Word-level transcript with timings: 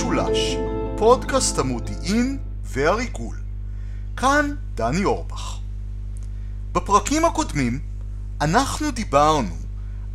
משולש, 0.00 0.56
פודקאסט 0.98 1.58
המודיעין 1.58 2.38
והריגול. 2.64 3.36
כאן 4.16 4.50
דני 4.74 5.04
אורבך. 5.04 5.58
בפרקים 6.72 7.24
הקודמים 7.24 7.80
אנחנו 8.40 8.90
דיברנו 8.90 9.56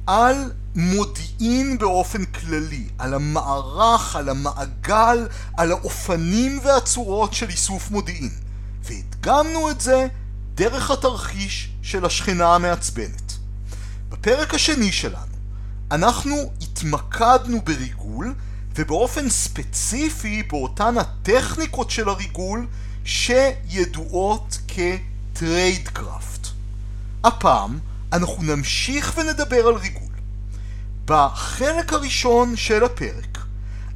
על 0.07 0.51
מודיעין 0.75 1.77
באופן 1.77 2.25
כללי, 2.25 2.87
על 2.97 3.13
המערך, 3.13 4.15
על 4.15 4.29
המעגל, 4.29 5.27
על 5.57 5.71
האופנים 5.71 6.59
והצורות 6.63 7.33
של 7.33 7.49
איסוף 7.49 7.91
מודיעין, 7.91 8.31
והדגמנו 8.83 9.69
את 9.69 9.81
זה 9.81 10.07
דרך 10.55 10.91
התרחיש 10.91 11.69
של 11.81 12.05
השכנה 12.05 12.55
המעצבנת. 12.55 13.33
בפרק 14.09 14.53
השני 14.53 14.91
שלנו 14.91 15.35
אנחנו 15.91 16.35
התמקדנו 16.61 17.61
בריגול 17.61 18.35
ובאופן 18.77 19.29
ספציפי 19.29 20.43
באותן 20.43 20.97
הטכניקות 20.97 21.91
של 21.91 22.09
הריגול 22.09 22.67
שידועות 23.05 24.57
כ 24.67 24.95
tradecraft. 24.95 26.47
הפעם 27.23 27.79
אנחנו 28.13 28.43
נמשיך 28.43 29.13
ונדבר 29.17 29.67
על 29.67 29.73
ריגול. 29.75 30.05
בחלק 31.05 31.93
הראשון 31.93 32.55
של 32.55 32.83
הפרק 32.83 33.37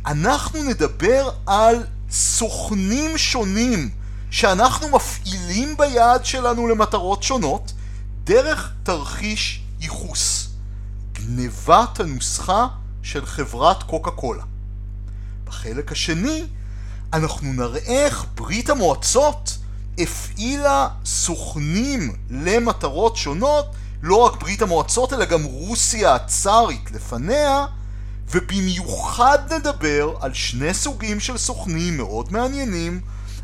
אנחנו 0.06 0.64
נדבר 0.64 1.30
על 1.46 1.84
סוכנים 2.12 3.18
שונים 3.18 3.90
שאנחנו 4.32 4.88
מפעילים 4.90 5.78
ביד 5.78 6.26
שלנו 6.26 6.68
למטרות 6.68 7.24
שונות 7.24 7.74
דרך 8.24 8.74
תרחיש 8.84 9.64
ייחוס, 9.80 10.50
גנבת 11.14 12.00
הנוסחה 12.00 12.68
של 13.04 13.26
חברת 13.26 13.84
קוקה 13.84 14.12
קולה. 14.12 14.44
בחלק 15.50 15.92
השני 15.92 16.46
אנחנו 17.14 17.54
נראה 17.54 17.80
איך 17.80 18.26
ברית 18.36 18.70
המועצות 18.70 19.58
הפעילה 19.98 20.88
סוכנים 21.06 22.16
למטרות 22.30 23.18
שונות, 23.18 23.76
לא 24.02 24.16
רק 24.16 24.42
ברית 24.42 24.62
המועצות 24.62 25.14
אלא 25.14 25.26
גם 25.26 25.44
רוסיה 25.44 26.16
הצארית 26.16 26.92
לפניה, 26.92 27.66
ובמיוחד 28.32 29.54
נדבר 29.54 30.14
על 30.22 30.34
שני 30.34 30.74
סוגים 30.74 31.20
של 31.20 31.38
סוכנים 31.38 31.98
מאוד 31.98 32.34
מעניינים, 32.34 33.02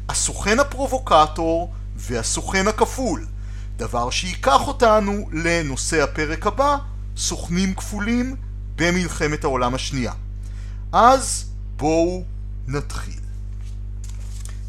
הסוכן 0.09 0.59
הפרובוקטור 0.59 1.73
והסוכן 1.95 2.67
הכפול, 2.67 3.25
דבר 3.77 4.09
שייקח 4.09 4.67
אותנו 4.67 5.29
לנושא 5.31 6.03
הפרק 6.03 6.47
הבא, 6.47 6.77
סוכנים 7.17 7.73
כפולים 7.75 8.35
במלחמת 8.75 9.43
העולם 9.43 9.75
השנייה. 9.75 10.13
אז 10.91 11.54
בואו 11.77 12.23
נתחיל. 12.67 13.19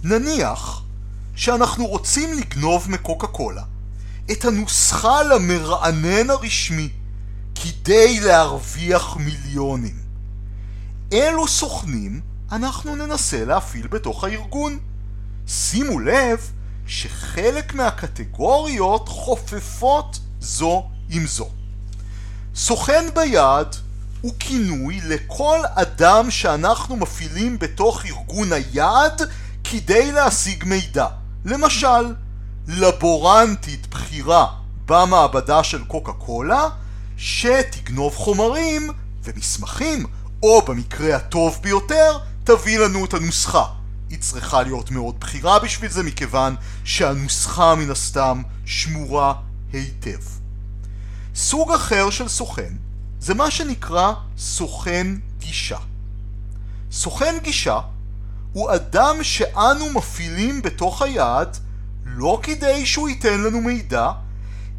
נניח 0.05 0.83
שאנחנו 1.37 1.87
רוצים 1.87 2.39
לגנוב 2.39 2.91
מקוקה 2.91 3.27
קולה 3.27 3.63
את 4.33 4.45
הנוסחה 4.45 5.23
למרענן 5.23 6.31
הרשמי 6.31 6.89
כדי 7.55 8.21
להרוויח 8.21 9.17
מיליונים. 9.17 9.97
אילו 11.13 11.49
סוכנים 11.49 12.21
אנחנו 12.53 12.97
ננסה 12.97 13.45
להפעיל 13.45 13.87
בתוך 13.87 14.25
הארגון. 14.25 14.79
שימו 15.47 16.01
לב 16.01 16.51
שחלק 16.87 17.75
מהקטגוריות 17.75 19.09
חופפות 19.09 20.19
זו 20.41 20.89
עם 21.11 21.27
זו. 21.27 21.51
סוכן 22.55 23.05
ביד 23.15 23.67
הוא 24.27 24.35
כינוי 24.39 25.01
לכל 25.05 25.59
אדם 25.75 26.31
שאנחנו 26.31 26.97
מפעילים 26.97 27.59
בתוך 27.59 28.07
ארגון 28.07 28.53
היעד 28.53 29.23
כדי 29.65 30.13
להשיג 30.13 30.65
מידע. 30.65 31.07
למשל, 31.45 32.15
לבורנטית 32.69 33.87
בכירה 33.87 34.47
במעבדה 34.87 35.65
של 35.65 35.85
קוקה 35.85 36.13
קולה 36.13 36.69
שתגנוב 37.17 38.17
חומרים 38.17 38.91
ומסמכים, 39.25 40.07
או 40.43 40.63
במקרה 40.63 41.17
הטוב 41.17 41.59
ביותר, 41.63 42.19
תביא 42.45 42.79
לנו 42.79 43.05
את 43.05 43.15
הנוסחה. 43.15 43.65
היא 44.11 44.19
צריכה 44.21 44.63
להיות 44.63 44.91
מאוד 44.91 45.21
בכירה 45.21 45.59
בשביל 45.59 45.91
זה, 45.91 46.03
מכיוון 46.03 46.55
שהנוסחה 46.85 47.75
מן 47.75 47.91
הסתם 47.91 48.43
שמורה 48.65 49.35
היטב. 49.73 50.21
סוג 51.35 51.73
אחר 51.73 52.11
של 52.11 52.29
סוכן 52.29 52.86
זה 53.27 53.35
מה 53.35 53.51
שנקרא 53.51 54.13
סוכן 54.39 55.07
גישה. 55.39 55.79
סוכן 56.93 57.35
גישה 57.43 57.81
הוא 58.53 58.75
אדם 58.75 59.17
שאנו 59.23 59.91
מפעילים 59.91 60.63
בתוך 60.63 61.03
היעד 61.03 61.57
לא 62.05 62.41
כדי 62.43 62.87
שהוא 62.87 63.09
ייתן 63.09 63.41
לנו 63.41 63.61
מידע, 63.61 64.11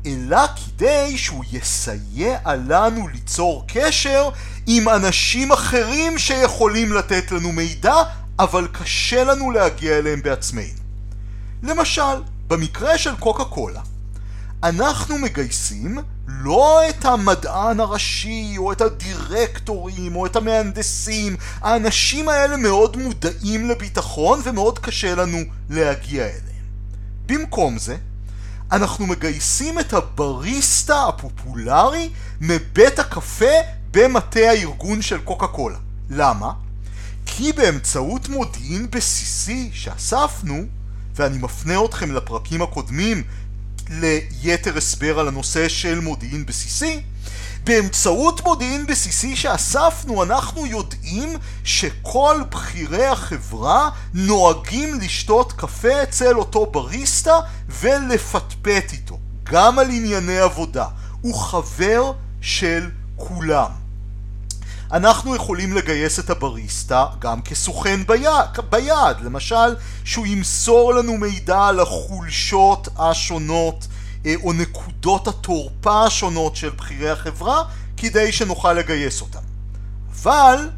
אלא 0.05 0.37
כדי 0.55 1.17
שהוא 1.17 1.43
יסייע 1.51 2.39
לנו 2.55 3.07
ליצור 3.07 3.65
קשר 3.67 4.29
עם 4.67 4.89
אנשים 4.89 5.51
אחרים 5.51 6.17
שיכולים 6.17 6.93
לתת 6.93 7.31
לנו 7.31 7.51
מידע, 7.51 7.95
אבל 8.39 8.67
קשה 8.71 9.23
לנו 9.23 9.51
להגיע 9.51 9.97
אליהם 9.97 10.21
בעצמנו. 10.21 10.81
למשל, 11.63 12.23
במקרה 12.47 12.97
של 12.97 13.15
קוקה 13.15 13.45
קולה, 13.45 13.81
אנחנו 14.63 15.17
מגייסים 15.17 15.99
לא 16.27 16.89
את 16.89 17.05
המדען 17.05 17.79
הראשי 17.79 18.53
או 18.57 18.71
את 18.71 18.81
הדירקטורים 18.81 20.15
או 20.15 20.25
את 20.25 20.35
המהנדסים, 20.35 21.35
האנשים 21.61 22.29
האלה 22.29 22.57
מאוד 22.57 22.97
מודעים 22.97 23.69
לביטחון 23.69 24.41
ומאוד 24.43 24.79
קשה 24.79 25.15
לנו 25.15 25.37
להגיע 25.69 26.23
אליהם. 26.23 26.65
במקום 27.25 27.77
זה, 27.77 27.97
אנחנו 28.71 29.07
מגייסים 29.07 29.79
את 29.79 29.93
הבריסטה 29.93 31.07
הפופולרי 31.07 32.09
מבית 32.41 32.99
הקפה 32.99 33.55
במטה 33.91 34.39
הארגון 34.39 35.01
של 35.01 35.17
קוקה 35.17 35.47
קולה. 35.47 35.77
למה? 36.09 36.51
כי 37.25 37.53
באמצעות 37.53 38.29
מודיעין 38.29 38.87
בסיסי 38.91 39.69
שאספנו, 39.73 40.65
ואני 41.15 41.37
מפנה 41.37 41.85
אתכם 41.85 42.11
לפרקים 42.11 42.61
הקודמים 42.61 43.23
ליתר 43.89 44.77
הסבר 44.77 45.19
על 45.19 45.27
הנושא 45.27 45.69
של 45.69 45.99
מודיעין 45.99 46.45
בסיסי, 46.45 47.01
באמצעות 47.63 48.45
מודיעין 48.45 48.85
בסיסי 48.85 49.35
שאספנו 49.35 50.23
אנחנו 50.23 50.65
יודעים 50.65 51.37
שכל 51.63 52.41
בכירי 52.49 53.05
החברה 53.05 53.89
נוהגים 54.13 54.99
לשתות 54.99 55.53
קפה 55.53 56.03
אצל 56.03 56.35
אותו 56.35 56.65
בריסטה 56.65 57.39
ולפטפט 57.69 58.93
איתו, 58.93 59.19
גם 59.43 59.79
על 59.79 59.89
ענייני 59.89 60.39
עבודה. 60.39 60.85
הוא 61.21 61.35
חבר 61.35 62.11
של 62.41 62.89
כולם. 63.15 63.86
אנחנו 64.91 65.35
יכולים 65.35 65.73
לגייס 65.73 66.19
את 66.19 66.29
הבריסטה 66.29 67.05
גם 67.19 67.41
כסוכן 67.41 67.99
ביד, 68.07 68.31
ביד, 68.69 69.21
למשל 69.21 69.75
שהוא 70.03 70.27
ימסור 70.27 70.93
לנו 70.93 71.17
מידע 71.17 71.65
על 71.65 71.79
החולשות 71.79 72.87
השונות 72.97 73.87
אה, 74.25 74.33
או 74.43 74.53
נקודות 74.53 75.27
התורפה 75.27 76.05
השונות 76.05 76.55
של 76.55 76.69
בכירי 76.69 77.09
החברה 77.09 77.63
כדי 77.97 78.31
שנוכל 78.31 78.73
לגייס 78.73 79.21
אותם. 79.21 79.39
אבל 80.11 80.69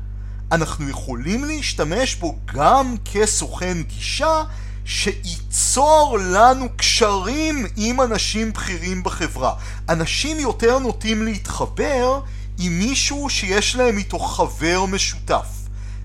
אנחנו 0.52 0.90
יכולים 0.90 1.44
להשתמש 1.44 2.16
בו 2.16 2.36
גם 2.46 2.96
כסוכן 3.06 3.78
גישה 3.82 4.44
שייצור 4.86 6.18
לנו 6.22 6.68
קשרים 6.78 7.66
עם 7.76 8.02
אנשים 8.02 8.54
בכירים 8.54 9.04
בחברה. 9.04 9.54
אנשים 9.90 10.40
יותר 10.40 10.80
נוטים 10.80 11.26
להתחבר 11.26 12.20
עם 12.60 12.80
מישהו 12.80 13.30
שיש 13.30 13.76
להם 13.76 13.98
איתו 13.98 14.20
חבר 14.20 14.86
משותף, 14.86 15.48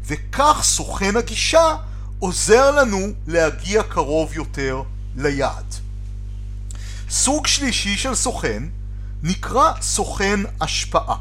וכך 0.06 0.60
סוכן 0.62 1.16
הגישה 1.16 1.76
עוזר 2.18 2.70
לנו 2.70 2.98
להגיע 3.26 3.82
קרוב 3.82 4.32
יותר 4.34 4.82
ליעד. 5.16 5.74
סוג 7.10 7.46
שלישי 7.46 7.96
של 7.96 8.14
סוכן 8.14 8.62
נקרא 9.22 9.72
סוכן 9.80 10.40
השפעה. 10.60 11.16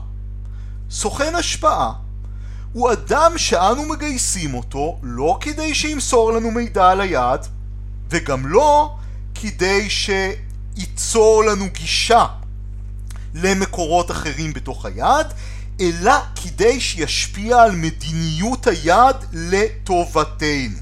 סוכן 0.89 1.35
השפעה 1.35 1.93
הוא 2.73 2.91
אדם 2.91 3.37
שאנו 3.37 3.85
מגייסים 3.85 4.53
אותו 4.53 4.99
לא 5.03 5.37
כדי 5.41 5.75
שימסור 5.75 6.31
לנו 6.31 6.51
מידע 6.51 6.89
על 6.89 7.01
היעד 7.01 7.47
וגם 8.09 8.47
לא 8.47 8.95
כדי 9.35 9.89
שייצור 9.89 11.43
לנו 11.43 11.65
גישה 11.73 12.25
למקורות 13.33 14.11
אחרים 14.11 14.53
בתוך 14.53 14.85
היעד, 14.85 15.33
אלא 15.81 16.13
כדי 16.35 16.81
שישפיע 16.81 17.61
על 17.61 17.71
מדיניות 17.71 18.67
היעד 18.67 19.25
לטובתנו. 19.33 20.77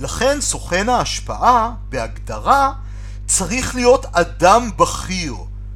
לכן 0.00 0.40
סוכן 0.40 0.88
ההשפעה, 0.88 1.70
בהגדרה, 1.88 2.72
צריך 3.26 3.74
להיות 3.74 4.06
אדם 4.12 4.70
בכיר, 4.76 5.34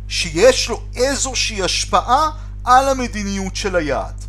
שיש 0.09 0.69
לו 0.69 0.83
איזושהי 0.97 1.63
השפעה 1.63 2.31
על 2.65 2.89
המדיניות 2.89 3.57
של 3.57 3.77
היעד. 3.77 4.25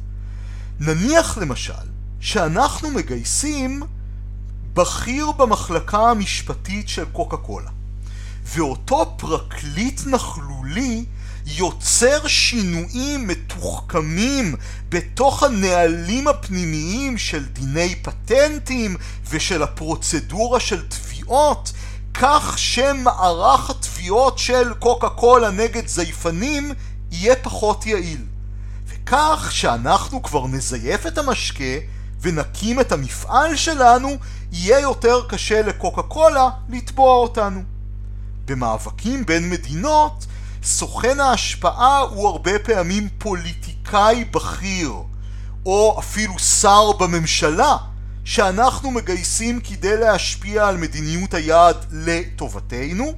נניח 0.79 1.37
למשל 1.37 1.73
שאנחנו 2.19 2.89
מגייסים 2.89 3.81
בכיר 4.73 5.31
במחלקה 5.31 6.09
המשפטית 6.09 6.89
של 6.89 7.05
קוקה 7.05 7.37
קולה. 7.37 7.69
ואותו 8.53 9.13
פרקליט 9.17 10.01
נכלולי 10.05 11.05
יוצר 11.45 12.27
שינויים 12.27 13.27
מתוחכמים 13.27 14.55
בתוך 14.89 15.43
הנהלים 15.43 16.27
הפנימיים 16.27 17.17
של 17.17 17.45
דיני 17.45 17.95
פטנטים 17.95 18.95
ושל 19.29 19.63
הפרוצדורה 19.63 20.59
של 20.59 20.87
תביעות, 20.87 21.71
כך 22.13 22.53
שמערך 22.57 23.69
התביעות 23.69 24.37
של 24.37 24.73
קוקה 24.79 25.09
קולה 25.09 25.51
נגד 25.51 25.87
זייפנים 25.87 26.73
יהיה 27.11 27.35
פחות 27.35 27.85
יעיל. 27.85 28.25
וכך 28.87 29.47
שאנחנו 29.51 30.23
כבר 30.23 30.47
נזייף 30.47 31.07
את 31.07 31.17
המשקה 31.17 31.73
ונקים 32.21 32.79
את 32.79 32.91
המפעל 32.91 33.55
שלנו, 33.55 34.09
יהיה 34.51 34.79
יותר 34.79 35.21
קשה 35.27 35.61
לקוקה 35.61 36.01
קולה 36.01 36.49
לתבוע 36.69 37.13
אותנו. 37.13 37.78
במאבקים 38.49 39.25
בין 39.25 39.49
מדינות, 39.49 40.25
סוכן 40.63 41.19
ההשפעה 41.19 41.99
הוא 41.99 42.27
הרבה 42.27 42.59
פעמים 42.59 43.09
פוליטיקאי 43.17 44.25
בכיר, 44.31 44.93
או 45.65 45.95
אפילו 45.99 46.39
שר 46.39 46.91
בממשלה, 46.91 47.77
שאנחנו 48.25 48.91
מגייסים 48.91 49.59
כדי 49.59 49.97
להשפיע 49.97 50.67
על 50.67 50.77
מדיניות 50.77 51.33
היעד 51.33 51.85
לטובתנו. 51.91 53.13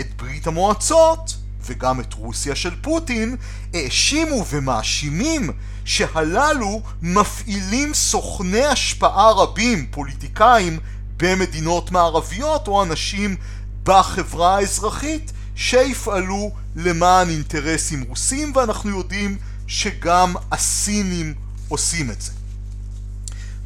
את 0.00 0.06
ברית 0.16 0.46
המועצות, 0.46 1.36
וגם 1.66 2.00
את 2.00 2.14
רוסיה 2.14 2.54
של 2.54 2.74
פוטין, 2.80 3.36
האשימו 3.74 4.44
ומאשימים 4.50 5.50
שהללו 5.84 6.82
מפעילים 7.02 7.94
סוכני 7.94 8.64
השפעה 8.64 9.32
רבים, 9.32 9.86
פוליטיקאים, 9.90 10.78
במדינות 11.16 11.90
מערביות 11.90 12.68
או 12.68 12.82
אנשים 12.82 13.36
בחברה 13.82 14.56
האזרחית 14.56 15.32
שיפעלו 15.54 16.50
למען 16.76 17.28
אינטרסים 17.28 18.04
רוסים 18.08 18.52
ואנחנו 18.54 18.90
יודעים 18.98 19.38
שגם 19.66 20.34
הסינים 20.52 21.34
עושים 21.68 22.10
את 22.10 22.22
זה. 22.22 22.32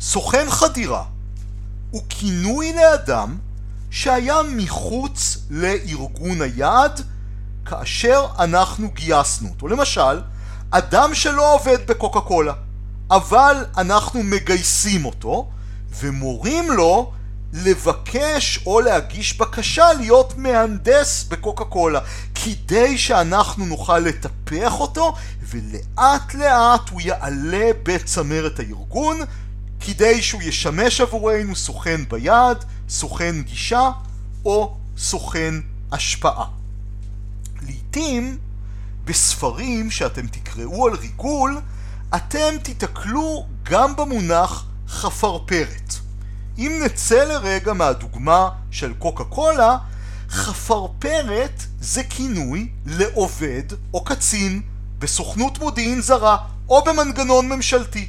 סוכן 0.00 0.46
חדירה 0.50 1.04
הוא 1.90 2.02
כינוי 2.08 2.72
לאדם 2.72 3.38
שהיה 3.90 4.36
מחוץ 4.56 5.38
לארגון 5.50 6.42
היעד 6.42 7.02
כאשר 7.64 8.26
אנחנו 8.38 8.90
גייסנו 8.90 9.48
אותו. 9.48 9.68
למשל, 9.68 10.20
אדם 10.70 11.14
שלא 11.14 11.54
עובד 11.54 11.78
בקוקה 11.86 12.20
קולה, 12.20 12.52
אבל 13.10 13.66
אנחנו 13.76 14.22
מגייסים 14.22 15.04
אותו 15.04 15.50
ומורים 16.00 16.70
לו 16.72 17.12
לבקש 17.52 18.60
או 18.66 18.80
להגיש 18.80 19.38
בקשה 19.38 19.92
להיות 19.92 20.34
מהנדס 20.36 21.24
בקוקה 21.24 21.64
קולה 21.64 22.00
כדי 22.34 22.98
שאנחנו 22.98 23.66
נוכל 23.66 23.98
לטפח 23.98 24.72
אותו 24.80 25.14
ולאט 25.42 26.34
לאט 26.34 26.88
הוא 26.90 27.00
יעלה 27.00 27.70
בצמרת 27.82 28.58
הארגון 28.58 29.20
כדי 29.80 30.22
שהוא 30.22 30.42
ישמש 30.42 31.00
עבורנו 31.00 31.56
סוכן 31.56 32.00
ביד, 32.08 32.58
סוכן 32.88 33.42
גישה 33.42 33.90
או 34.44 34.76
סוכן 34.98 35.54
השפעה. 35.92 36.44
לעתים 37.62 38.38
בספרים 39.04 39.90
שאתם 39.90 40.26
תקראו 40.26 40.86
על 40.86 40.94
ריגול 40.94 41.60
אתם 42.16 42.58
תיתקלו 42.62 43.46
גם 43.62 43.96
במונח 43.96 44.64
חפרפרת. 44.88 46.01
אם 46.58 46.80
נצא 46.84 47.24
לרגע 47.24 47.72
מהדוגמה 47.72 48.48
של 48.70 48.92
קוקה 48.98 49.24
קולה, 49.24 49.76
חפרפרת 50.28 51.62
זה 51.80 52.02
כינוי 52.02 52.68
לעובד 52.86 53.62
או 53.94 54.04
קצין 54.04 54.62
בסוכנות 54.98 55.58
מודיעין 55.58 56.00
זרה 56.00 56.36
או 56.68 56.84
במנגנון 56.84 57.48
ממשלתי 57.48 58.08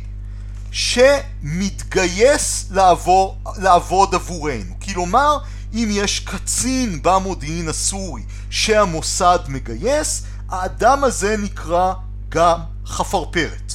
שמתגייס 0.72 2.68
לעבור, 2.72 3.38
לעבוד 3.58 4.16
עבורנו. 4.16 4.74
כלומר, 4.84 5.38
אם 5.74 5.90
יש 5.92 6.20
קצין 6.20 7.02
במודיעין 7.02 7.70
הסורי 7.70 8.24
שהמוסד 8.50 9.40
מגייס, 9.48 10.24
האדם 10.50 11.04
הזה 11.04 11.38
נקרא 11.38 11.94
גם 12.30 12.60
חפרפרת. 12.86 13.74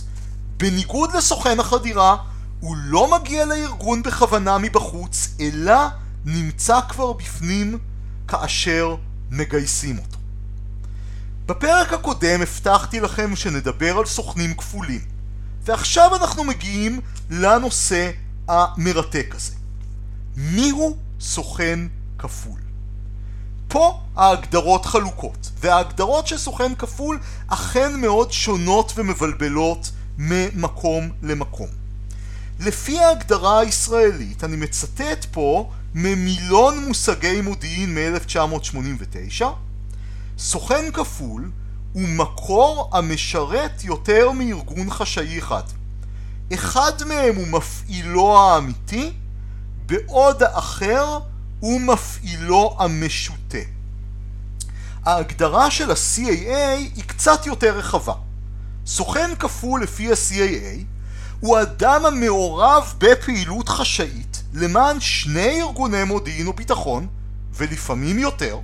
בניגוד 0.56 1.16
לסוכן 1.16 1.60
החדירה, 1.60 2.16
הוא 2.60 2.76
לא 2.76 3.18
מגיע 3.18 3.46
לארגון 3.46 4.02
בכוונה 4.02 4.58
מבחוץ, 4.58 5.28
אלא 5.40 5.76
נמצא 6.24 6.80
כבר 6.88 7.12
בפנים 7.12 7.78
כאשר 8.28 8.96
מגייסים 9.30 9.98
אותו. 9.98 10.18
בפרק 11.46 11.92
הקודם 11.92 12.42
הבטחתי 12.42 13.00
לכם 13.00 13.36
שנדבר 13.36 13.98
על 13.98 14.06
סוכנים 14.06 14.54
כפולים, 14.54 15.00
ועכשיו 15.62 16.16
אנחנו 16.16 16.44
מגיעים 16.44 17.00
לנושא 17.30 18.10
המרתק 18.48 19.34
הזה. 19.36 19.54
מיהו 20.36 20.96
סוכן 21.20 21.78
כפול? 22.18 22.60
פה 23.68 24.00
ההגדרות 24.16 24.86
חלוקות, 24.86 25.50
וההגדרות 25.60 26.26
של 26.26 26.38
סוכן 26.38 26.74
כפול 26.74 27.18
אכן 27.48 28.00
מאוד 28.00 28.32
שונות 28.32 28.92
ומבלבלות 28.96 29.90
ממקום 30.18 31.10
למקום. 31.22 31.77
לפי 32.60 32.98
ההגדרה 32.98 33.60
הישראלית, 33.60 34.44
אני 34.44 34.56
מצטט 34.56 35.26
פה 35.30 35.70
ממילון 35.94 36.84
מושגי 36.88 37.40
מודיעין 37.40 37.94
מ-1989, 37.94 39.44
סוכן 40.38 40.90
כפול 40.92 41.50
הוא 41.92 42.08
מקור 42.08 42.90
המשרת 42.92 43.84
יותר 43.84 44.30
מארגון 44.30 44.90
חשאי 44.90 45.38
אחד. 45.38 45.62
אחד 46.54 46.92
מהם 47.06 47.36
הוא 47.36 47.46
מפעילו 47.48 48.38
האמיתי, 48.38 49.12
בעוד 49.86 50.42
האחר 50.42 51.18
הוא 51.60 51.80
מפעילו 51.80 52.76
המשוטה. 52.78 53.58
ההגדרה 55.04 55.70
של 55.70 55.90
ה-CAA 55.90 56.76
היא 56.94 57.04
קצת 57.06 57.46
יותר 57.46 57.78
רחבה. 57.78 58.14
סוכן 58.86 59.30
כפול 59.38 59.82
לפי 59.82 60.10
ה-CAA 60.12 60.97
הוא 61.40 61.60
אדם 61.60 62.06
המעורב 62.06 62.94
בפעילות 62.98 63.68
חשאית 63.68 64.42
למען 64.54 65.00
שני 65.00 65.62
ארגוני 65.62 66.04
מודיעין 66.04 66.48
וביטחון, 66.48 67.06
ולפעמים 67.54 68.18
יותר, 68.18 68.58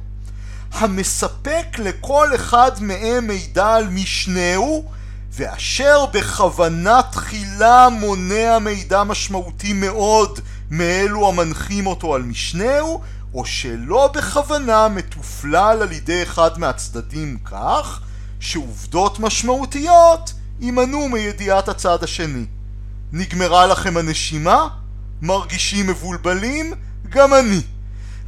המספק 0.72 1.66
לכל 1.78 2.34
אחד 2.34 2.70
מהם 2.80 3.26
מידע 3.26 3.74
על 3.74 3.88
משנהו, 3.88 4.84
ואשר 5.32 6.06
בכוונה 6.06 7.00
תחילה 7.12 7.88
מונע 7.88 8.58
מידע 8.58 9.04
משמעותי 9.04 9.72
מאוד 9.72 10.40
מאלו 10.70 11.28
המנחים 11.28 11.86
אותו 11.86 12.14
על 12.14 12.22
משנהו, 12.22 13.00
או 13.34 13.44
שלא 13.46 14.10
בכוונה 14.14 14.88
מתופלל 14.88 15.78
על 15.82 15.92
ידי 15.92 16.22
אחד 16.22 16.58
מהצדדים 16.58 17.38
כך, 17.44 18.00
שעובדות 18.40 19.20
משמעותיות 19.20 20.32
יימנעו 20.60 21.08
מידיעת 21.08 21.68
הצד 21.68 22.04
השני. 22.04 22.44
נגמרה 23.16 23.66
לכם 23.66 23.96
הנשימה? 23.96 24.68
מרגישים 25.22 25.86
מבולבלים? 25.86 26.72
גם 27.08 27.34
אני. 27.34 27.60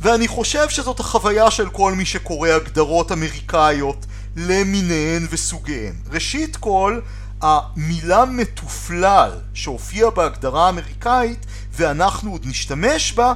ואני 0.00 0.28
חושב 0.28 0.68
שזאת 0.68 1.00
החוויה 1.00 1.50
של 1.50 1.70
כל 1.70 1.92
מי 1.94 2.04
שקורא 2.04 2.48
הגדרות 2.48 3.12
אמריקאיות 3.12 4.06
למיניהן 4.36 5.26
וסוגיהן. 5.30 5.94
ראשית 6.10 6.56
כל, 6.56 7.00
המילה 7.42 8.24
מתופלל 8.24 9.30
שהופיעה 9.54 10.10
בהגדרה 10.10 10.66
האמריקאית 10.66 11.46
ואנחנו 11.72 12.32
עוד 12.32 12.46
נשתמש 12.46 13.12
בה, 13.12 13.32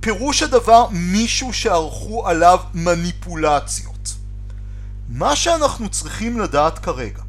פירוש 0.00 0.42
הדבר 0.42 0.86
מישהו 0.90 1.52
שערכו 1.52 2.26
עליו 2.26 2.58
מניפולציות. 2.74 4.14
מה 5.08 5.36
שאנחנו 5.36 5.88
צריכים 5.88 6.40
לדעת 6.40 6.78
כרגע 6.78 7.27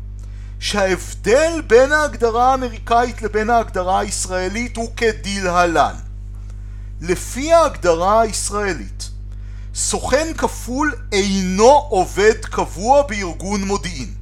שההבדל 0.59 1.61
בין 1.67 1.91
ההגדרה 1.91 2.51
האמריקאית 2.51 3.21
לבין 3.21 3.49
ההגדרה 3.49 3.99
הישראלית 3.99 4.77
הוא 4.77 4.89
כדלהלן. 4.97 5.95
לפי 7.01 7.53
ההגדרה 7.53 8.21
הישראלית, 8.21 9.09
סוכן 9.75 10.33
כפול 10.37 10.95
אינו 11.11 11.71
עובד 11.89 12.45
קבוע 12.45 13.01
בארגון 13.01 13.63
מודיעין. 13.63 14.13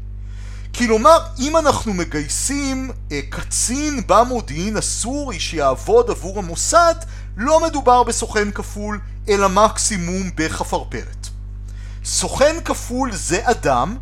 כלומר, 0.75 1.19
אם 1.39 1.57
אנחנו 1.57 1.93
מגייסים 1.93 2.91
אה, 3.11 3.19
קצין 3.29 4.03
במודיעין 4.07 4.77
הסורי 4.77 5.39
שיעבוד 5.39 6.09
עבור 6.09 6.39
המוסד, 6.39 6.95
לא 7.37 7.67
מדובר 7.67 8.03
בסוכן 8.03 8.51
כפול, 8.51 8.99
אלא 9.29 9.49
מקסימום 9.49 10.29
בחפרפרת. 10.35 11.27
סוכן 12.05 12.55
כפול 12.65 13.11
זה 13.13 13.39
אדם 13.43 13.97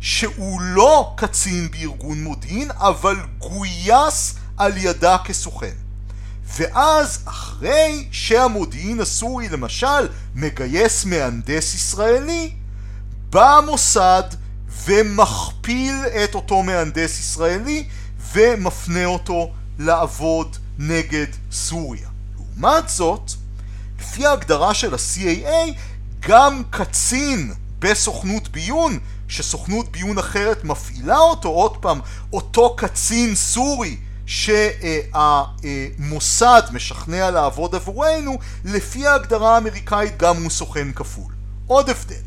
שהוא 0.00 0.60
לא 0.60 1.14
קצין 1.16 1.68
בארגון 1.70 2.24
מודיעין, 2.24 2.70
אבל 2.70 3.16
גויס 3.38 4.34
על 4.56 4.76
ידה 4.76 5.16
כסוכן. 5.24 5.74
ואז 6.56 7.22
אחרי 7.24 8.08
שהמודיעין 8.10 9.00
הסורי 9.00 9.48
למשל 9.48 10.08
מגייס 10.34 11.04
מהנדס 11.04 11.74
ישראלי, 11.74 12.52
בא 13.30 13.56
המוסד 13.56 14.22
ומכפיל 14.84 15.94
את 16.24 16.34
אותו 16.34 16.62
מהנדס 16.62 17.20
ישראלי 17.20 17.84
ומפנה 18.32 19.04
אותו 19.04 19.52
לעבוד 19.78 20.56
נגד 20.78 21.26
סוריה. 21.52 22.08
לעומת 22.36 22.88
זאת, 22.88 23.32
לפי 24.00 24.26
ההגדרה 24.26 24.74
של 24.74 24.94
ה-CAA, 24.94 25.72
גם 26.20 26.62
קצין 26.70 27.52
בסוכנות 27.78 28.48
ביון, 28.48 28.98
שסוכנות 29.30 29.92
ביון 29.92 30.18
אחרת 30.18 30.64
מפעילה 30.64 31.18
אותו, 31.18 31.48
עוד 31.48 31.76
פעם, 31.76 32.00
אותו 32.32 32.76
קצין 32.76 33.34
סורי 33.34 33.96
שהמוסד 34.26 35.42
משכנע 36.72 37.30
לעבוד 37.30 37.74
עבורנו, 37.74 38.38
לפי 38.64 39.06
ההגדרה 39.06 39.54
האמריקאית 39.54 40.16
גם 40.16 40.42
הוא 40.42 40.50
סוכן 40.50 40.92
כפול. 40.92 41.32
עוד 41.66 41.90
הבדל. 41.90 42.22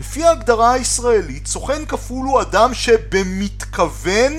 לפי 0.00 0.24
ההגדרה 0.24 0.72
הישראלית, 0.72 1.46
סוכן 1.46 1.84
כפול 1.84 2.26
הוא 2.26 2.42
אדם 2.42 2.74
שבמתכוון 2.74 4.32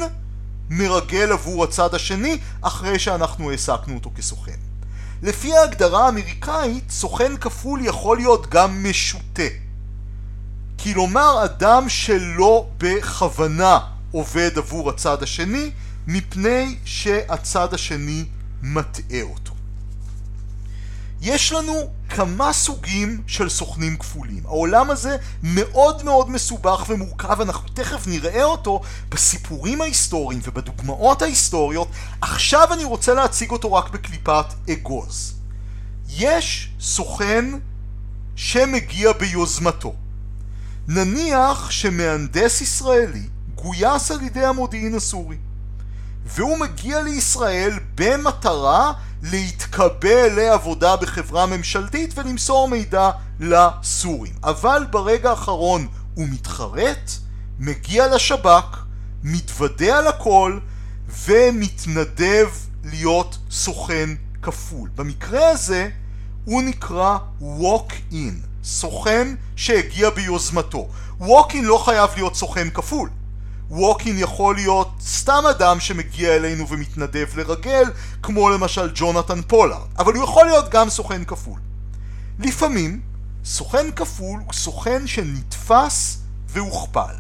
מרגל 0.70 1.32
עבור 1.32 1.64
הצד 1.64 1.96
השני 1.96 2.38
אחרי 2.62 3.00
שאנחנו 3.00 3.52
העסקנו 3.52 3.96
אותו 3.96 4.12
כסוכן. 4.16 4.58
לפי 5.22 5.58
ההגדרה 5.58 6.06
האמריקאית, 6.06 6.92
סוכן 6.92 7.38
כפול 7.38 7.86
יכול 7.86 8.18
להיות 8.18 8.50
גם 8.50 8.90
משוטה. 8.90 9.61
כלומר, 10.84 11.46
אדם 11.46 11.90
שלא 11.90 12.68
בכוונה 12.78 13.80
עובד 14.12 14.58
עבור 14.58 14.90
הצד 14.90 15.24
השני, 15.24 15.72
מפני 16.08 16.76
שהצד 16.86 17.74
השני 17.74 18.26
מטעה 18.62 19.22
אותו. 19.22 19.52
יש 21.22 21.52
לנו 21.52 21.74
כמה 22.10 22.54
סוגים 22.54 23.22
של 23.28 23.50
סוכנים 23.50 23.98
כפולים. 23.98 24.46
העולם 24.46 24.92
הזה 24.92 25.18
מאוד 25.44 26.04
מאוד 26.04 26.30
מסובך 26.30 26.86
ומורכב, 26.88 27.42
אנחנו 27.42 27.70
תכף 27.70 28.08
נראה 28.08 28.44
אותו 28.44 28.82
בסיפורים 29.10 29.82
ההיסטוריים 29.82 30.42
ובדוגמאות 30.44 31.22
ההיסטוריות. 31.22 31.88
עכשיו 32.22 32.74
אני 32.74 32.84
רוצה 32.84 33.14
להציג 33.14 33.52
אותו 33.52 33.74
רק 33.74 33.90
בקליפת 33.90 34.46
אגוז. 34.72 35.34
יש 36.10 36.70
סוכן 36.80 37.46
שמגיע 38.36 39.12
ביוזמתו. 39.12 39.96
נניח 40.88 41.72
שמהנדס 41.72 42.62
ישראלי 42.62 43.24
גויס 43.56 44.12
על 44.12 44.22
ידי 44.22 44.46
המודיעין 44.46 44.96
הסורי. 44.96 45.38
והוא 46.26 46.58
מגיע 46.58 47.04
לישראל 47.04 47.80
במטרה 47.96 48.94
להתקבל 49.24 50.28
לעבודה 50.36 50.96
בחברה 50.96 51.46
ממשלתית 51.46 52.18
ולמסור 52.18 52.68
מידע 52.68 53.12
לסורים. 53.40 54.34
אבל 54.44 54.86
ברגע 54.92 55.30
האחרון 55.30 55.88
הוא 56.14 56.28
מתחרט, 56.28 57.12
מגיע 57.60 58.16
לשב"כ, 58.16 58.78
מתוודה 59.24 59.98
על 59.98 60.08
הכל 60.08 60.60
ומתנדב 61.26 62.50
להיות 62.84 63.38
סוכן 63.52 64.10
כפול. 64.42 64.90
במקרה 64.96 65.50
הזה 65.50 65.90
הוא 66.46 66.62
נקרא 66.62 67.18
walk-in, 67.42 68.51
סוכן 68.64 69.36
שהגיע 69.56 70.10
ביוזמתו. 70.10 70.88
walk-in 71.22 71.62
לא 71.62 71.82
חייב 71.86 72.10
להיות 72.16 72.36
סוכן 72.36 72.70
כפול. 72.70 73.10
walk-in 73.72 74.18
יכול 74.18 74.56
להיות 74.56 74.92
סתם 75.02 75.44
אדם 75.50 75.80
שמגיע 75.80 76.36
אלינו 76.36 76.68
ומתנדב 76.68 77.28
לרגל, 77.36 77.92
כמו 78.24 78.50
למשל 78.50 78.92
ג'ונתן 78.96 79.42
פולארד, 79.42 79.88
אבל 80.00 80.14
הוא 80.14 80.24
יכול 80.24 80.46
להיות 80.46 80.70
גם 80.70 80.90
סוכן 80.90 81.24
כפול. 81.24 81.60
לפעמים, 82.40 83.02
סוכן 83.46 83.92
כפול 83.96 84.40
הוא 84.46 84.54
סוכן 84.54 85.08
שנתפס 85.08 86.18
והוכפל. 86.48 87.16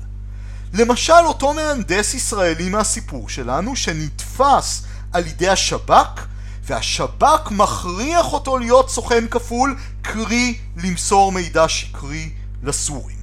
למשל, 0.73 1.13
אותו 1.25 1.53
מהנדס 1.53 2.13
ישראלי 2.13 2.69
מהסיפור 2.69 3.29
שלנו, 3.29 3.75
שנתפס 3.75 4.83
על 5.13 5.27
ידי 5.27 5.49
השב"כ, 5.49 6.25
והשב"כ 6.63 7.51
מכריח 7.51 8.33
אותו 8.33 8.57
להיות 8.57 8.89
סוכן 8.89 9.27
כפול, 9.27 9.77
קרי 10.01 10.57
למסור 10.77 11.31
מידע 11.31 11.67
שקרי 11.67 12.29
לסורים. 12.63 13.21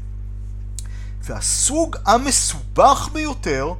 והסוג 1.22 1.96
המסובך 2.06 3.08
ביותר 3.12 3.72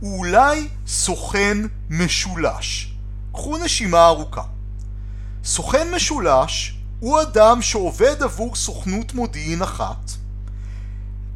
הוא 0.00 0.18
אולי 0.18 0.68
סוכן 0.86 1.58
משולש. 1.90 2.92
קחו 3.32 3.56
נשימה 3.56 4.06
ארוכה. 4.06 4.42
סוכן 5.44 5.94
משולש 5.94 6.76
הוא 7.00 7.22
אדם 7.22 7.62
שעובד 7.62 8.22
עבור 8.22 8.56
סוכנות 8.56 9.14
מודיעין 9.14 9.62
אחת, 9.62 10.10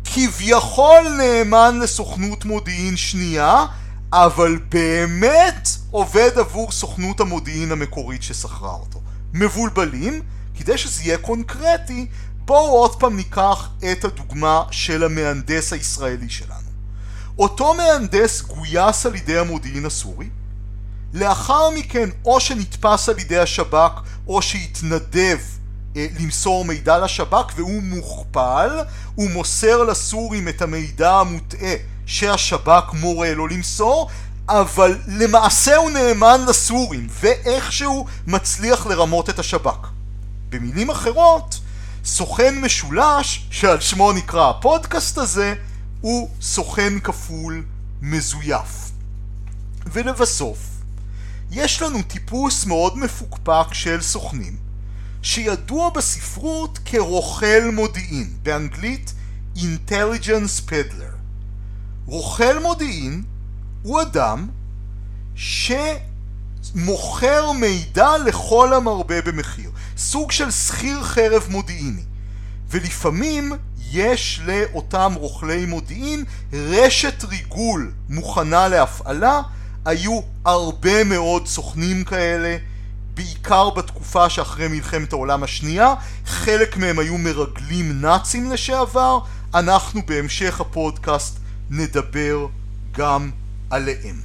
כביכול 0.05 1.09
נאמן 1.19 1.79
לסוכנות 1.79 2.45
מודיעין 2.45 2.97
שנייה, 2.97 3.67
אבל 4.13 4.59
באמת 4.69 5.69
עובד 5.91 6.31
עבור 6.37 6.73
סוכנות 6.73 7.21
המודיעין 7.21 7.73
המקורית 7.73 8.23
ששכרה 8.23 8.73
אותו. 8.73 9.01
מבולבלים? 9.33 10.23
כדי 10.55 10.79
שזה 10.79 11.03
יהיה 11.03 11.19
קונקרטי, 11.19 12.07
בואו 12.45 12.71
עוד 12.71 13.01
פעם 13.01 13.17
ניקח 13.17 13.69
את 13.93 14.05
הדוגמה 14.05 14.63
של 14.71 15.05
המהנדס 15.05 15.73
הישראלי 15.73 16.31
שלנו. 16.31 16.71
אותו 17.39 17.75
מהנדס 17.75 18.43
גויס 18.43 19.07
על 19.07 19.15
ידי 19.15 19.39
המודיעין 19.39 19.87
הסורי, 19.87 20.29
לאחר 21.15 21.71
מכן 21.71 22.09
או 22.25 22.41
שנתפס 22.41 23.09
על 23.09 23.19
ידי 23.19 23.39
השב"כ 23.39 24.01
או 24.27 24.43
שהתנדב 24.43 25.39
אה, 25.97 26.07
למסור 26.21 26.65
מידע 26.65 26.99
לשב"כ 26.99 27.53
והוא 27.57 27.83
מוכפל, 27.83 28.71
הוא 29.15 29.31
מוסר 29.31 29.83
לסורים 29.83 30.49
את 30.49 30.63
המידע 30.63 31.13
המוטעה 31.13 31.75
שהשב"כ 32.07 32.93
מורה 32.93 33.35
לו 33.35 33.47
למסור, 33.47 34.11
אבל 34.49 34.99
למעשה 35.07 35.77
הוא 35.77 35.91
נאמן 35.91 36.41
לסורים 36.49 37.07
ואיכשהו 37.21 38.07
מצליח 38.27 38.87
לרמות 38.87 39.31
את 39.31 39.39
השב"כ. 39.39 39.89
במילים 40.49 40.91
אחרות, 40.91 41.61
סוכן 42.05 42.61
משולש, 42.61 43.47
שעל 43.51 43.81
שמו 43.81 44.13
נקרא 44.13 44.51
הפודקאסט 44.51 45.19
הזה, 45.19 45.55
הוא 46.01 46.31
סוכן 46.41 47.01
כפול 47.01 47.65
מזויף. 48.03 48.91
ולבסוף, 49.87 50.59
יש 51.51 51.83
לנו 51.83 52.03
טיפוס 52.03 52.67
מאוד 52.67 52.99
מפוקפק 52.99 53.67
של 53.73 54.03
סוכנים, 54.03 54.57
שידוע 55.23 55.91
בספרות 55.91 56.79
כרוכל 56.85 57.71
מודיעין, 57.73 58.31
באנגלית 58.43 59.15
Intelligence 59.57 60.71
Peddler. 60.71 61.20
רוכל 62.11 62.59
מודיעין 62.63 63.23
הוא 63.83 64.03
אדם 64.03 64.49
שמוכר 65.35 65.93
מידע 67.53 68.09
לכל 68.27 68.75
המרבה 68.75 69.23
במחיר. 69.23 69.71
סוג 69.97 70.31
של 70.31 70.51
שכיר 70.51 71.03
חרב 71.03 71.47
מודיעיני. 71.51 72.03
ולפעמים 72.71 73.53
יש 73.93 74.41
לאותם 74.45 75.13
רוכלי 75.17 75.67
מודיעין 75.67 76.25
רשת 76.53 77.25
ריגול 77.25 77.93
מוכנה 78.09 78.69
להפעלה, 78.69 79.41
היו 79.85 80.21
הרבה 80.45 81.05
מאוד 81.05 81.47
סוכנים 81.47 82.05
כאלה, 82.05 82.57
בעיקר 83.15 83.71
בתקופה 83.71 84.31
שאחרי 84.31 84.69
מלחמת 84.69 85.13
העולם 85.13 85.43
השנייה, 85.43 85.95
חלק 86.27 86.77
מהם 86.77 86.99
היו 86.99 87.19
מרגלים 87.19 88.01
נאצים 88.01 88.53
לשעבר, 88.53 89.19
אנחנו 89.55 90.01
בהמשך 90.07 90.61
הפודקאסט 90.61 91.41
נדבר 91.71 92.47
גם 92.93 93.31
עליהם. 93.71 94.21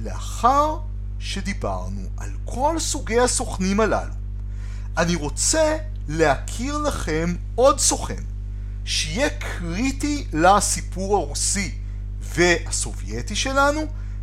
לאחר 0.00 0.78
שדיברנו 1.18 2.00
על 2.16 2.30
כל 2.44 2.76
סוגי 2.78 3.20
הסוכנים 3.20 3.80
הללו, 3.80 4.14
אני 4.96 5.14
רוצה 5.14 5.76
להכיר 6.08 6.78
לכם 6.78 7.34
עוד 7.54 7.78
סוכן 7.80 8.22
שיהיה 8.84 9.28
קריטי 9.30 10.26
לסיפור 10.32 11.16
הרוסי 11.16 11.74
והסובייטי 12.20 13.36
שלנו, 13.36 13.80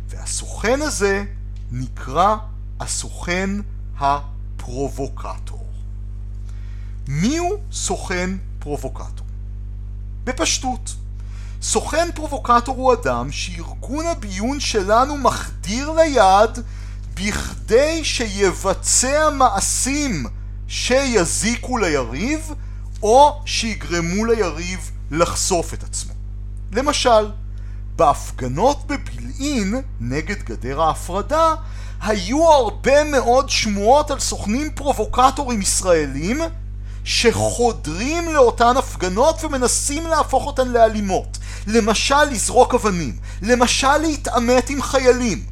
והסוכן 0.08 0.82
הזה 0.82 1.24
נקרא 1.70 2.36
הסוכן 2.80 3.50
הפרובוקטור. 3.98 5.66
מיהו 7.08 7.62
סוכן 7.72 8.30
פרובוקטור? 8.58 9.26
בפשטות, 10.24 10.94
סוכן 11.62 12.08
פרובוקטור 12.14 12.76
הוא 12.76 12.92
אדם 12.92 13.32
שארגון 13.32 14.06
הביון 14.06 14.60
שלנו 14.60 15.16
מחדיר 15.16 15.90
ליד 15.90 16.50
בכדי 17.14 18.04
שיבצע 18.04 19.30
מעשים 19.30 20.26
שיזיקו 20.68 21.78
ליריב 21.78 22.54
או 23.02 23.42
שיגרמו 23.44 24.24
ליריב 24.24 24.90
לחשוף 25.10 25.74
את 25.74 25.82
עצמו. 25.82 26.12
למשל, 26.72 27.30
בהפגנות 27.96 28.86
בבילעין 28.86 29.82
נגד 30.00 30.42
גדר 30.42 30.82
ההפרדה 30.82 31.54
היו 32.02 32.52
הרבה 32.52 33.04
מאוד 33.04 33.50
שמועות 33.50 34.10
על 34.10 34.20
סוכנים 34.20 34.70
פרובוקטורים 34.74 35.62
ישראלים 35.62 36.40
שחודרים 37.04 38.32
לאותן 38.32 38.76
הפגנות 38.76 39.44
ומנסים 39.44 40.06
להפוך 40.06 40.46
אותן 40.46 40.68
לאלימות. 40.68 41.38
למשל 41.66 42.24
לזרוק 42.24 42.74
אבנים, 42.74 43.16
למשל 43.42 43.96
להתעמת 43.96 44.70
עם 44.70 44.82
חיילים, 44.82 45.44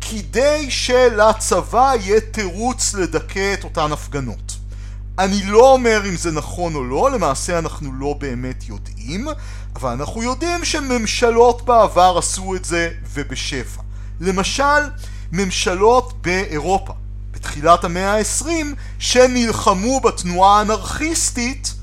כדי 0.00 0.70
שלצבא 0.70 1.92
יהיה 2.00 2.20
תירוץ 2.20 2.94
לדכא 2.94 3.54
את 3.54 3.64
אותן 3.64 3.92
הפגנות. 3.92 4.52
אני 5.18 5.42
לא 5.46 5.72
אומר 5.72 6.02
אם 6.08 6.16
זה 6.16 6.32
נכון 6.32 6.74
או 6.74 6.84
לא, 6.84 7.10
למעשה 7.10 7.58
אנחנו 7.58 7.92
לא 7.92 8.14
באמת 8.18 8.68
יודעים, 8.68 9.28
אבל 9.76 9.90
אנחנו 9.90 10.22
יודעים 10.22 10.64
שממשלות 10.64 11.62
בעבר 11.62 12.14
עשו 12.18 12.54
את 12.54 12.64
זה 12.64 12.90
ובשפע. 13.14 13.82
למשל, 14.20 14.88
ממשלות 15.32 16.22
באירופה 16.22 16.92
בתחילת 17.30 17.84
המאה 17.84 18.18
ה-20 18.18 18.46
שנלחמו 18.98 20.00
בתנועה 20.00 20.58
האנרכיסטית 20.58 21.74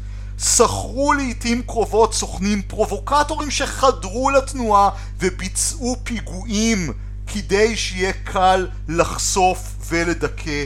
שכרו 0.45 1.13
לעיתים 1.13 1.61
קרובות 1.61 2.13
סוכנים 2.13 2.61
פרובוקטורים 2.61 3.51
שחדרו 3.51 4.29
לתנועה 4.29 4.89
וביצעו 5.19 5.95
פיגועים 6.03 6.93
כדי 7.27 7.77
שיהיה 7.77 8.13
קל 8.13 8.67
לחשוף 8.87 9.75
ולדכא 9.89 10.65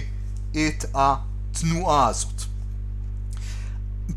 את 0.51 0.85
התנועה 0.93 2.07
הזאת. 2.07 2.41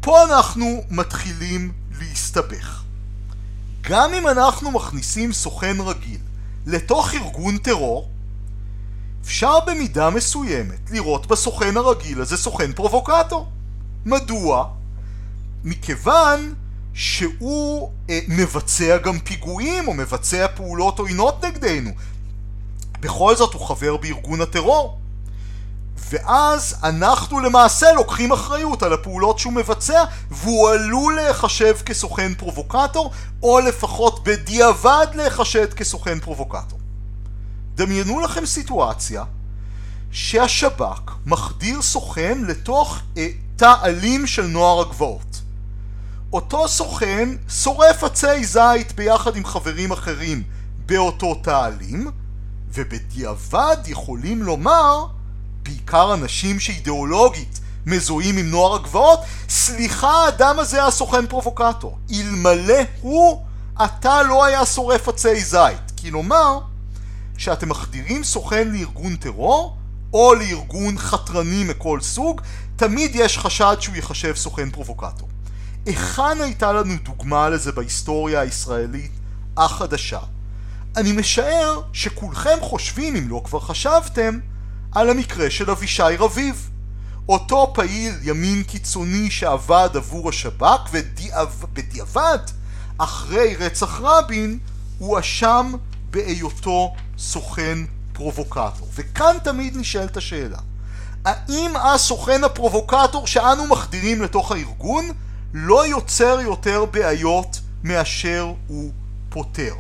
פה 0.01 0.25
אנחנו 0.25 0.85
מתחילים 0.91 1.73
להסתבך. 2.01 2.83
גם 3.81 4.15
אם 4.15 4.29
אנחנו 4.29 4.71
מכניסים 4.71 5.33
סוכן 5.33 5.77
רגיל 5.81 6.21
לתוך 6.67 7.15
ארגון 7.15 7.59
טרור, 7.59 8.09
אפשר 9.25 9.61
במידה 9.67 10.11
מסוימת 10.11 10.91
לראות 10.91 11.27
בסוכן 11.27 11.77
הרגיל 11.77 12.21
הזה 12.21 12.37
סוכן 12.37 12.73
פרובוקטור. 12.73 13.49
מדוע? 14.05 14.82
מכיוון 15.65 16.55
שהוא 16.95 17.91
אה, 18.11 18.21
מבצע 18.29 18.97
גם 18.99 19.19
פיגועים 19.19 19.89
או 19.89 19.95
מבצע 19.95 20.47
פעולות 20.55 20.99
עוינות 20.99 21.45
נגדנו. 21.45 21.91
בכל 23.01 23.37
זאת 23.37 23.55
הוא 23.55 23.67
חבר 23.67 23.97
בארגון 23.97 24.41
הטרור. 24.41 24.99
ואז 26.11 26.77
אנחנו 26.83 27.41
למעשה 27.41 27.93
לוקחים 27.93 28.33
אחריות 28.33 28.83
על 28.83 28.93
הפעולות 28.93 29.39
שהוא 29.39 29.53
מבצע 29.53 30.05
והוא 30.31 30.71
עלול 30.71 31.17
להיחשב 31.17 31.77
כסוכן 31.87 32.35
פרובוקטור 32.35 33.11
או 33.43 33.61
לפחות 33.61 34.25
בדיעבד 34.25 35.07
להיחשד 35.15 35.75
כסוכן 35.75 36.21
פרובוקטור. 36.21 36.79
דמיינו 37.75 38.21
לכם 38.21 38.47
סיטואציה 38.47 39.25
שהשב"כ 40.11 41.13
מחדיר 41.27 41.83
סוכן 41.83 42.39
לתוך 42.47 42.99
אה, 43.17 43.29
תא 43.57 43.75
אלים 43.85 44.27
של 44.27 44.47
נוער 44.47 44.81
הגבעות. 44.81 45.32
אותו 46.33 46.69
סוכן 46.69 47.29
שורף 47.49 48.05
עצי 48.05 48.45
זית 48.45 48.93
ביחד 48.93 49.37
עם 49.37 49.45
חברים 49.45 49.93
אחרים 49.93 50.43
באותו 50.87 51.35
תא 51.35 51.67
אלים 51.67 52.11
ובדיעבד 52.75 53.77
יכולים 53.87 54.43
לומר 54.43 55.07
בעיקר 55.63 56.15
אנשים 56.15 56.61
שאידיאולוגית 56.61 57.61
מזוהים 57.87 58.37
עם 58.37 58.51
נוער 58.51 58.75
הגבעות, 58.75 59.21
סליחה 59.49 60.25
האדם 60.25 60.59
הזה 60.59 60.83
היה 60.83 60.91
סוכן 60.91 61.27
פרובוקטור. 61.27 61.99
אלמלא 62.13 62.83
הוא, 63.01 63.43
אתה 63.85 64.23
לא 64.23 64.45
היה 64.45 64.67
שורף 64.67 65.09
עצי 65.09 65.41
זית. 65.41 65.93
כלומר, 66.03 66.59
כשאתם 67.37 67.69
מחדירים 67.69 68.25
סוכן 68.25 68.69
לארגון 68.69 69.17
טרור, 69.17 69.77
או 70.13 70.35
לארגון 70.35 70.99
חתרני 70.99 71.65
מכל 71.65 72.01
סוג, 72.01 72.41
תמיד 72.77 73.11
יש 73.15 73.39
חשד 73.39 73.77
שהוא 73.81 73.97
ייחשב 73.97 74.37
סוכן 74.37 74.71
פרובוקטור. 74.71 75.32
היכן 75.87 76.41
הייתה 76.41 76.73
לנו 76.73 76.95
דוגמה 77.03 77.49
לזה 77.49 77.73
בהיסטוריה 77.73 78.41
הישראלית 78.41 79.13
החדשה? 79.57 80.19
אני 80.97 81.13
משער 81.13 81.81
שכולכם 81.93 82.59
חושבים, 82.61 83.17
אם 83.17 83.29
לא 83.29 83.43
כבר 83.45 83.61
חשבתם, 83.61 84.39
על 84.93 85.11
המקרה 85.11 85.51
של 85.51 85.71
אבישי 85.71 86.03
רביב. 86.19 86.71
אותו 87.29 87.73
פעיל 87.75 88.15
ימין 88.23 88.63
קיצוני 88.63 89.31
שעבד 89.31 89.89
עבור 89.95 90.29
השב"כ 90.29 90.91
ובדיעבד, 91.61 92.39
אחרי 92.99 93.57
רצח 93.57 94.01
רבין, 94.01 94.59
הוא 94.99 95.19
אשם 95.19 95.73
בהיותו 96.11 96.95
סוכן 97.19 97.79
פרובוקטור. 98.13 98.89
וכאן 98.95 99.37
תמיד 99.45 99.77
נשאלת 99.77 100.17
השאלה, 100.17 100.59
האם 101.25 101.77
הסוכן 101.77 102.45
הפרובוקטור 102.45 103.27
שאנו 103.27 103.67
מחדירים 103.67 104.23
לתוך 104.23 104.53
הארגון 104.53 105.09
לא 105.55 105.87
יוצר 105.87 106.39
יותר 106.43 106.85
בעיות 106.85 107.61
מאשר 107.83 108.53
הוא 108.67 108.93
פותר? 109.29 109.75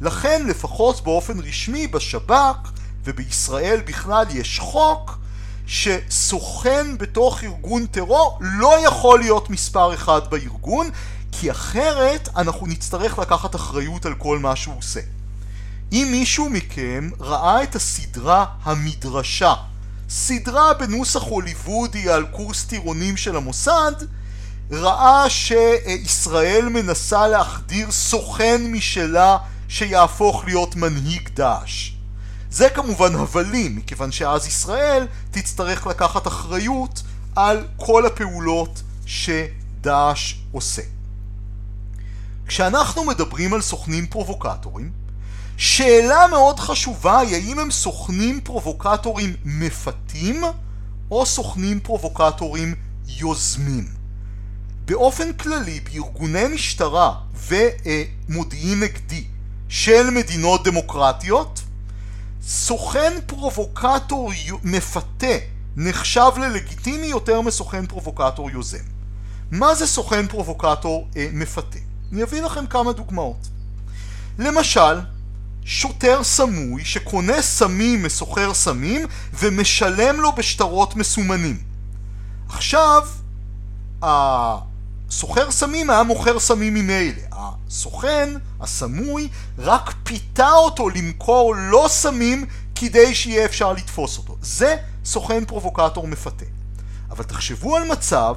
לכן 0.00 0.46
לפחות 0.46 1.04
באופן 1.04 1.40
רשמי 1.40 1.86
בשב"כ 1.86 2.70
ובישראל 3.04 3.80
בכלל 3.86 4.24
יש 4.30 4.58
חוק 4.58 5.18
שסוכן 5.66 6.98
בתוך 6.98 7.44
ארגון 7.44 7.86
טרור 7.86 8.38
לא 8.40 8.86
יכול 8.86 9.18
להיות 9.18 9.50
מספר 9.50 9.94
אחד 9.94 10.20
בארגון 10.30 10.90
כי 11.32 11.50
אחרת 11.50 12.28
אנחנו 12.36 12.66
נצטרך 12.66 13.18
לקחת 13.18 13.54
אחריות 13.54 14.06
על 14.06 14.14
כל 14.14 14.38
מה 14.38 14.56
שהוא 14.56 14.78
עושה. 14.78 15.00
אם 15.92 16.08
מישהו 16.10 16.50
מכם 16.50 17.10
ראה 17.20 17.62
את 17.62 17.76
הסדרה 17.76 18.44
המדרשה, 18.62 19.54
סדרה 20.08 20.74
בנוסח 20.74 21.22
הוליוודי 21.22 22.10
על 22.10 22.26
קורס 22.26 22.64
טירונים 22.64 23.16
של 23.16 23.36
המוסד, 23.36 23.92
ראה 24.70 25.30
שישראל 25.30 26.68
מנסה 26.68 27.28
להחדיר 27.28 27.90
סוכן 27.90 28.72
משלה 28.72 29.36
שיהפוך 29.68 30.44
להיות 30.44 30.76
מנהיג 30.76 31.28
דאעש. 31.34 31.90
זה 32.50 32.68
כמובן 32.68 33.14
הבלים, 33.14 33.76
מכיוון 33.76 34.12
שאז 34.12 34.46
ישראל 34.46 35.06
תצטרך 35.30 35.86
לקחת 35.86 36.26
אחריות 36.26 37.02
על 37.36 37.66
כל 37.76 38.06
הפעולות 38.06 38.82
שדאעש 39.06 40.34
עושה. 40.52 40.82
כשאנחנו 42.46 43.04
מדברים 43.04 43.54
על 43.54 43.62
סוכנים 43.62 44.06
פרובוקטורים, 44.06 44.90
שאלה 45.56 46.26
מאוד 46.30 46.60
חשובה 46.60 47.18
היא 47.18 47.34
האם 47.34 47.58
הם 47.58 47.70
סוכנים 47.70 48.40
פרובוקטורים 48.40 49.34
מפתים 49.44 50.44
או 51.10 51.26
סוכנים 51.26 51.80
פרובוקטורים 51.80 52.74
יוזמים. 53.08 53.95
באופן 54.86 55.32
כללי 55.32 55.80
בארגוני 55.80 56.46
משטרה 56.54 57.14
ומודיעין 57.48 58.80
נגדי 58.80 59.24
של 59.68 60.10
מדינות 60.10 60.64
דמוקרטיות 60.64 61.62
סוכן 62.42 63.12
פרובוקטור 63.26 64.32
מפתה 64.62 65.36
נחשב 65.76 66.30
ללגיטימי 66.36 67.06
יותר 67.06 67.40
מסוכן 67.40 67.86
פרובוקטור 67.86 68.50
יוזם. 68.50 68.84
מה 69.50 69.74
זה 69.74 69.86
סוכן 69.86 70.26
פרובוקטור 70.26 71.08
אה, 71.16 71.28
מפתה? 71.32 71.78
אני 72.12 72.22
אביא 72.22 72.42
לכם 72.42 72.66
כמה 72.66 72.92
דוגמאות. 72.92 73.48
למשל, 74.38 75.00
שוטר 75.64 76.24
סמוי 76.24 76.84
שקונה 76.84 77.42
סמים 77.42 78.02
מסוחר 78.02 78.54
סמים 78.54 79.06
ומשלם 79.34 80.20
לו 80.20 80.32
בשטרות 80.32 80.96
מסומנים. 80.96 81.58
עכשיו, 82.48 83.02
סוחר 85.10 85.50
סמים 85.50 85.90
היה 85.90 86.02
מוכר 86.02 86.40
סמים 86.40 86.74
ממילא. 86.74 87.22
הסוכן, 87.32 88.34
הסמוי, 88.60 89.28
רק 89.58 89.94
פיתה 90.02 90.52
אותו 90.52 90.88
למכור 90.88 91.54
לא 91.56 91.86
סמים 91.88 92.46
כדי 92.74 93.14
שיהיה 93.14 93.44
אפשר 93.44 93.72
לתפוס 93.72 94.18
אותו. 94.18 94.36
זה 94.42 94.76
סוכן 95.04 95.44
פרובוקטור 95.44 96.06
מפתה. 96.06 96.44
אבל 97.10 97.24
תחשבו 97.24 97.76
על 97.76 97.88
מצב 97.88 98.34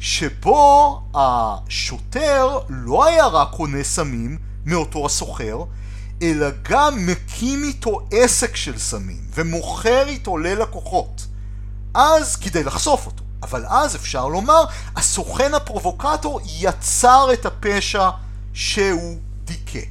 שבו 0.00 1.00
השוטר 1.14 2.58
לא 2.68 3.06
היה 3.06 3.26
רק 3.26 3.48
קונה 3.50 3.84
סמים 3.84 4.38
מאותו 4.66 5.06
הסוחר, 5.06 5.58
אלא 6.22 6.46
גם 6.62 7.06
מקים 7.06 7.64
איתו 7.64 8.00
עסק 8.10 8.56
של 8.56 8.78
סמים 8.78 9.20
ומוכר 9.34 10.08
איתו 10.08 10.38
ללקוחות. 10.38 11.26
אז 11.94 12.36
כדי 12.36 12.64
לחשוף 12.64 13.06
אותו. 13.06 13.24
אבל 13.42 13.66
אז 13.66 13.96
אפשר 13.96 14.28
לומר, 14.28 14.64
הסוכן 14.96 15.54
הפרובוקטור 15.54 16.40
יצר 16.58 17.28
את 17.32 17.46
הפשע 17.46 18.10
שהוא 18.52 19.18
דיכא. 19.44 19.84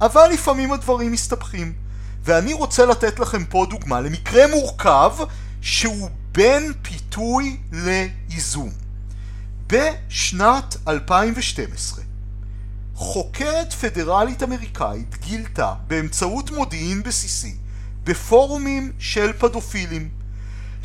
אבל 0.00 0.28
לפעמים 0.32 0.72
הדברים 0.72 1.12
מסתבכים. 1.12 1.72
ואני 2.26 2.52
רוצה 2.52 2.86
לתת 2.86 3.18
לכם 3.18 3.44
פה 3.44 3.66
דוגמה 3.70 4.00
למקרה 4.00 4.46
מורכב 4.46 5.12
שהוא 5.60 6.10
בין 6.32 6.72
פיתוי 6.82 7.56
לאיזון. 7.72 8.70
בשנת 9.66 10.76
2012 10.88 12.04
חוקרת 12.94 13.72
פדרלית 13.72 14.42
אמריקאית 14.42 15.16
גילתה 15.20 15.74
באמצעות 15.86 16.50
מודיעין 16.50 17.02
בסיסי 17.02 17.56
בפורומים 18.04 18.92
של 18.98 19.32
פדופילים, 19.32 20.08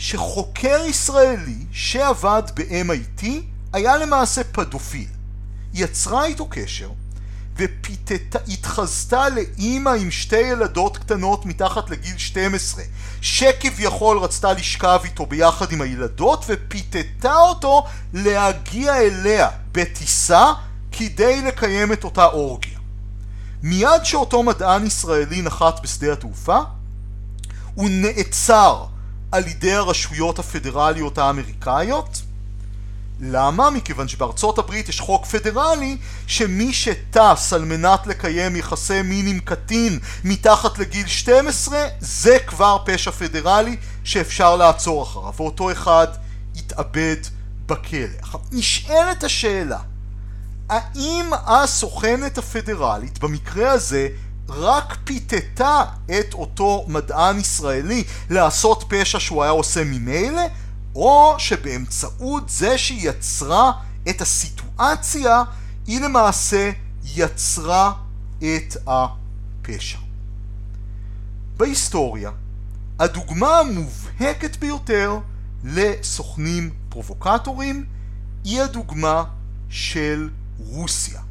שחוקר 0.02 0.82
ישראלי 0.88 1.66
שעבד 1.72 2.44
ב-MIT 2.56 3.26
היה 3.74 3.98
למעשה 3.98 4.44
פדופיל. 4.44 5.08
יצרה 5.74 6.26
איתו 6.26 6.48
קשר 6.50 6.90
והתחזתה 7.56 9.30
לאימא 9.30 9.90
עם 9.90 10.12
שתי 10.12 10.38
ילדות 10.38 10.98
קטנות 10.98 11.46
מתחת 11.46 11.90
לגיל 11.90 12.18
12 12.18 12.84
שכביכול 13.22 14.18
רצתה 14.18 14.54
לשכב 14.54 15.00
איתו 15.04 15.26
ביחד 15.26 15.72
עם 15.72 15.82
הילדות 15.82 16.46
ופיתתה 16.48 17.36
אותו 17.36 17.86
להגיע 18.14 18.98
אליה 18.98 19.50
בטיסה 19.72 20.54
כדי 20.92 21.42
לקיים 21.42 21.94
את 21.94 22.04
אותה 22.04 22.26
אורגיה. 22.26 22.80
מיד 23.64 24.04
שאותו 24.04 24.44
מדען 24.44 24.86
ישראלי 24.86 25.42
נחת 25.42 25.80
בשדה 25.84 26.14
התעופה 26.14 26.60
הוא 27.74 27.90
נעצר 27.92 28.86
על 29.32 29.48
ידי 29.48 29.74
הרשויות 29.74 30.40
הפדרליות 30.40 31.18
האמריקאיות 31.18 32.22
למה? 33.24 33.70
מכיוון 33.70 34.08
שבארצות 34.08 34.60
הברית 34.60 34.90
יש 34.90 35.00
חוק 35.00 35.26
פדרלי 35.26 35.98
שמי 36.28 36.74
שטס 36.74 37.54
על 37.54 37.66
מנת 37.66 38.08
לקיים 38.08 38.56
יחסי 38.56 39.02
מין 39.02 39.28
עם 39.28 39.40
קטין 39.40 40.00
מתחת 40.24 40.80
לגיל 40.80 41.08
12 41.08 41.88
זה 42.00 42.38
כבר 42.48 42.78
פשע 42.86 43.12
פדרלי 43.12 43.78
שאפשר 44.04 44.56
לעצור 44.56 45.04
אחריו 45.04 45.34
ואותו 45.38 45.72
אחד 45.72 46.08
יתאבד 46.56 47.18
בכלא. 47.66 48.40
נשאלת 48.52 49.24
השאלה 49.24 49.80
האם 50.70 51.30
הסוכנת 51.34 52.38
הפדרלית 52.38 53.20
במקרה 53.20 53.72
הזה 53.72 54.08
רק 54.52 54.98
פיתתה 55.04 55.84
את 56.06 56.34
אותו 56.34 56.86
מדען 56.88 57.40
ישראלי 57.40 58.04
לעשות 58.30 58.84
פשע 58.88 59.20
שהוא 59.20 59.44
היה 59.44 59.52
עושה 59.52 59.84
ממילא 59.84 60.42
או 60.96 61.36
שבאמצעות 61.38 62.50
זה 62.50 62.78
שהיא 62.78 63.10
יצרה 63.10 63.72
את 64.10 64.22
הסיטואציה, 64.22 65.44
היא 65.88 66.02
למעשה 66.02 66.72
יצרה 67.16 67.94
את 68.40 68.78
הפשע. 68.88 69.98
בהיסטוריה, 71.58 72.32
הדוגמה 73.00 73.60
המובהקת 73.60 74.58
ביותר 74.58 75.20
לסוכנים 75.64 76.70
פרובוקטורים 76.90 77.86
היא 78.44 78.62
הדוגמה 78.62 79.24
של 79.70 80.30
רוסיה. 80.60 81.22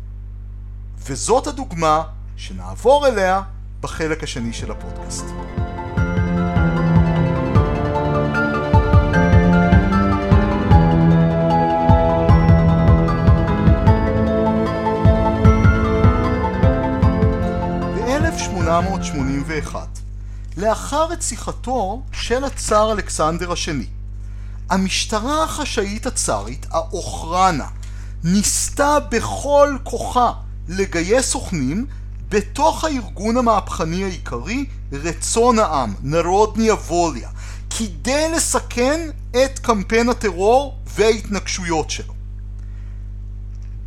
וזאת 0.99 1.47
הדוגמה 1.47 2.03
שנעבור 2.41 3.07
אליה 3.07 3.43
בחלק 3.81 4.23
השני 4.23 4.53
של 4.53 4.71
הפודקאסט. 4.71 5.25
ב-1881, 17.95 19.75
לאחר 20.57 21.05
רציחתו 21.05 22.03
של 22.13 22.45
הצאר 22.45 22.93
אלכסנדר 22.93 23.53
השני. 23.53 23.87
המשטרה 24.71 25.45
החשאית 25.45 26.07
הצארית, 26.07 26.67
האוכרנה, 26.71 27.67
ניסתה 28.25 28.99
בכל 29.11 29.77
כוחה 29.85 30.33
לגייס 30.69 31.31
סוכנים 31.31 31.87
בתוך 32.31 32.85
הארגון 32.85 33.37
המהפכני 33.37 34.05
העיקרי, 34.05 34.65
רצון 34.93 35.59
העם, 35.59 35.95
נרודניה 36.03 36.75
ווליה, 36.75 37.29
כדי 37.79 38.33
לסכן 38.37 39.11
את 39.31 39.59
קמפיין 39.59 40.09
הטרור 40.09 40.79
וההתנגשויות 40.87 41.91
שלו. 41.91 42.15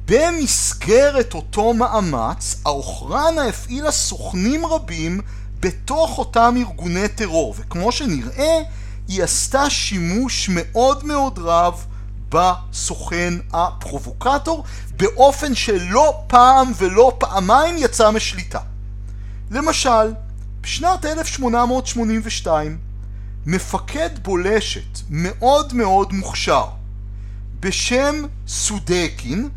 במסגרת 0.06 1.34
אותו 1.34 1.74
מאמץ, 1.74 2.62
האוכרנה 2.66 3.48
הפעילה 3.48 3.92
סוכנים 3.92 4.66
רבים 4.66 5.22
בתוך 5.60 6.18
אותם 6.18 6.56
ארגוני 6.58 7.08
טרור, 7.08 7.56
וכמו 7.58 7.92
שנראה, 7.92 8.58
היא 9.08 9.24
עשתה 9.24 9.70
שימוש 9.70 10.50
מאוד 10.54 11.06
מאוד 11.06 11.40
רב 11.40 11.86
בסוכן 12.34 13.34
הפרובוקטור, 13.54 14.64
באופן 14.98 15.56
שלא 15.56 16.24
פעם 16.28 16.72
ולא 16.78 17.16
פעמיים 17.20 17.76
יצא 17.78 18.12
משליטה. 18.12 18.60
למשל, 19.52 20.14
בשנת 20.62 21.06
1882, 21.06 22.78
מפקד 23.46 24.10
בולשת 24.22 25.00
מאוד 25.10 25.74
מאוד 25.74 26.14
מוכשר 26.14 26.66
בשם 27.60 28.16
סודקין 28.48 29.50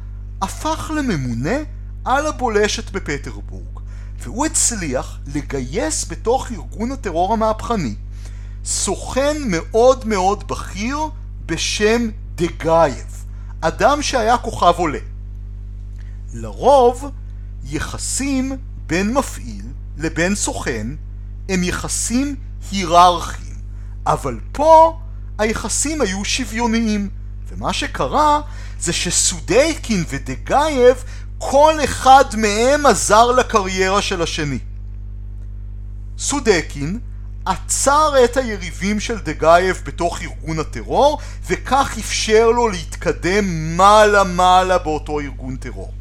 הפך 0.42 0.90
לממונה 0.96 1.56
על 2.04 2.26
הבולשת 2.26 2.90
בפטרבורג, 2.90 3.80
והוא 4.18 4.46
הצליח 4.46 5.18
לגייס 5.34 6.06
בתוך 6.08 6.52
ארגון 6.52 6.92
הטרור 6.92 7.32
המהפכני 7.32 7.94
סוכן 8.64 9.36
מאוד 9.46 10.06
מאוד 10.06 10.48
בכיר 10.48 10.98
בשם 11.46 12.08
דגייב, 12.36 13.24
אדם 13.60 14.02
שהיה 14.02 14.38
כוכב 14.38 14.74
עולה. 14.76 14.98
לרוב 16.34 17.10
יחסים 17.64 18.52
בין 18.86 19.14
מפעיל 19.14 19.64
לבין 19.96 20.34
סוכן 20.34 20.86
הם 21.48 21.62
יחסים 21.62 22.36
היררכיים, 22.70 23.56
אבל 24.06 24.40
פה 24.52 24.98
היחסים 25.38 26.00
היו 26.00 26.24
שוויוניים, 26.24 27.08
ומה 27.48 27.72
שקרה 27.72 28.40
זה 28.80 28.92
שסודייקין 28.92 30.04
ודגייב 30.08 31.04
כל 31.38 31.74
אחד 31.84 32.24
מהם 32.36 32.86
עזר 32.86 33.26
לקריירה 33.32 34.02
של 34.02 34.22
השני. 34.22 34.58
סודקין 36.18 36.98
עצר 37.46 38.12
את 38.24 38.36
היריבים 38.36 39.00
של 39.00 39.18
דגייב 39.18 39.82
בתוך 39.86 40.22
ארגון 40.22 40.58
הטרור 40.58 41.18
וכך 41.46 41.94
אפשר 41.98 42.50
לו 42.50 42.68
להתקדם 42.68 43.76
מעלה 43.76 44.24
מעלה 44.24 44.78
באותו 44.78 45.20
ארגון 45.20 45.56
טרור. 45.56 45.92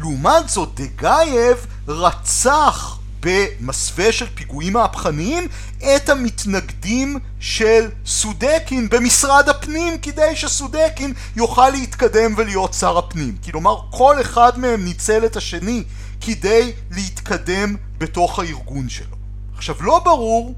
לעומת 0.00 0.48
זאת 0.48 0.80
דגייב 0.80 1.66
רצח 1.88 2.98
במסווה 3.20 4.12
של 4.12 4.26
פיגועים 4.34 4.72
מהפכניים 4.72 5.48
את 5.96 6.08
המתנגדים 6.08 7.18
של 7.40 7.90
סודקין 8.06 8.88
במשרד 8.88 9.48
הפנים 9.48 9.98
כדי 9.98 10.36
שסודקין 10.36 11.14
יוכל 11.36 11.70
להתקדם 11.70 12.34
ולהיות 12.36 12.74
שר 12.74 12.98
הפנים. 12.98 13.36
כלומר 13.44 13.76
כל 13.90 14.20
אחד 14.20 14.58
מהם 14.58 14.84
ניצל 14.84 15.24
את 15.26 15.36
השני 15.36 15.84
כדי 16.20 16.72
להתקדם 16.90 17.76
בתוך 17.98 18.38
הארגון 18.38 18.88
שלו. 18.88 19.16
עכשיו 19.56 19.76
לא 19.80 20.00
ברור 20.04 20.54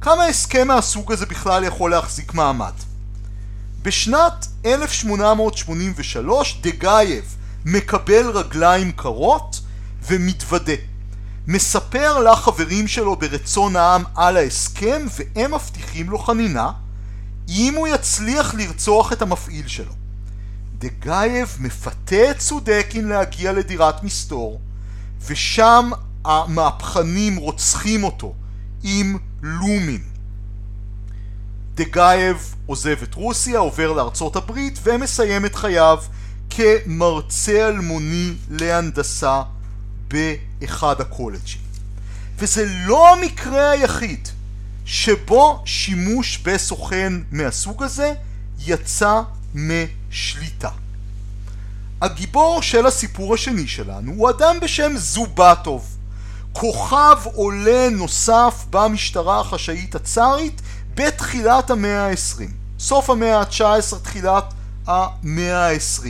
כמה 0.00 0.24
הסכם 0.24 0.68
מהסוג 0.68 1.12
הזה 1.12 1.26
בכלל 1.26 1.64
יכול 1.64 1.90
להחזיק 1.90 2.34
מעמד. 2.34 2.72
בשנת 3.82 4.46
1883 4.66 6.60
דגייב 6.60 7.36
מקבל 7.64 8.30
רגליים 8.30 8.92
קרות 8.92 9.60
ומתוודה. 10.06 10.72
מספר 11.46 12.18
לחברים 12.18 12.88
שלו 12.88 13.16
ברצון 13.16 13.76
העם 13.76 14.04
על 14.14 14.36
ההסכם 14.36 15.06
והם 15.16 15.54
מבטיחים 15.54 16.10
לו 16.10 16.18
חנינה 16.18 16.72
אם 17.48 17.74
הוא 17.76 17.88
יצליח 17.88 18.54
לרצוח 18.54 19.12
את 19.12 19.22
המפעיל 19.22 19.68
שלו. 19.68 19.92
דגייב 20.78 21.56
מפתה 21.60 22.30
את 22.30 22.40
סודקין 22.40 23.08
להגיע 23.08 23.52
לדירת 23.52 24.02
מסתור 24.02 24.60
ושם 25.26 25.90
המהפכנים 26.24 27.36
רוצחים 27.36 28.04
אותו 28.04 28.34
עם 28.82 29.18
לומים. 29.42 30.02
דגייב 31.74 32.54
עוזב 32.66 32.96
את 33.02 33.14
רוסיה, 33.14 33.58
עובר 33.58 33.92
לארצות 33.92 34.36
הברית 34.36 34.78
ומסיים 34.82 35.46
את 35.46 35.54
חייו 35.54 35.98
כמרצה 36.50 37.68
אלמוני 37.68 38.34
להנדסה 38.50 39.42
באחד 40.08 41.00
הקולג'ים. 41.00 41.60
וזה 42.38 42.66
לא 42.86 43.12
המקרה 43.12 43.70
היחיד 43.70 44.28
שבו 44.84 45.62
שימוש 45.64 46.38
בסוכן 46.38 47.12
מהסוג 47.30 47.82
הזה 47.82 48.12
יצא 48.58 49.20
משליטה. 49.54 50.70
הגיבור 52.02 52.62
של 52.62 52.86
הסיפור 52.86 53.34
השני 53.34 53.68
שלנו 53.68 54.12
הוא 54.12 54.30
אדם 54.30 54.56
בשם 54.62 54.92
זובטוב, 54.96 55.89
כוכב 56.52 57.16
עולה 57.34 57.88
נוסף 57.90 58.64
במשטרה 58.70 59.40
החשאית 59.40 59.94
הצארית 59.94 60.62
בתחילת 60.94 61.70
המאה 61.70 62.06
ה-20, 62.06 62.42
סוף 62.78 63.10
המאה 63.10 63.38
ה-19, 63.40 63.98
תחילת 64.02 64.54
המאה 64.86 65.68
ה-20. 65.68 66.06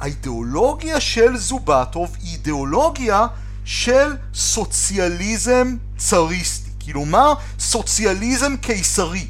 האידיאולוגיה 0.00 1.00
של 1.00 1.36
זובטוב 1.36 2.16
היא 2.22 2.32
אידיאולוגיה 2.32 3.26
של 3.64 4.16
סוציאליזם 4.34 5.76
צריסטי, 5.96 6.70
כלומר 6.84 7.34
סוציאליזם 7.58 8.56
קיסרי, 8.56 9.26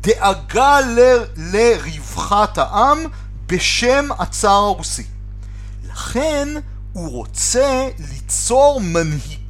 דאגה 0.00 0.80
ל, 0.80 0.98
לרווחת 1.36 2.58
העם 2.58 2.98
בשם 3.46 4.08
הצאר 4.18 4.50
הרוסי. 4.50 5.04
לכן 5.90 6.48
הוא 6.92 7.10
רוצה 7.10 7.88
ליצור 7.98 8.80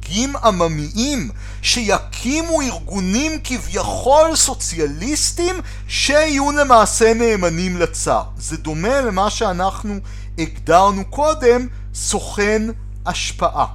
מנהיגים 0.09 0.35
עממיים 0.35 1.29
שיקימו 1.61 2.61
ארגונים 2.61 3.31
כביכול 3.43 4.35
סוציאליסטים 4.35 5.55
שיהיו 5.87 6.51
למעשה 6.51 7.13
נאמנים 7.13 7.77
לצאר. 7.77 8.23
זה 8.37 8.57
דומה 8.57 9.01
למה 9.01 9.29
שאנחנו 9.29 9.95
הגדרנו 10.37 11.05
קודם 11.05 11.67
סוכן 11.93 12.61
השפעה. 13.05 13.65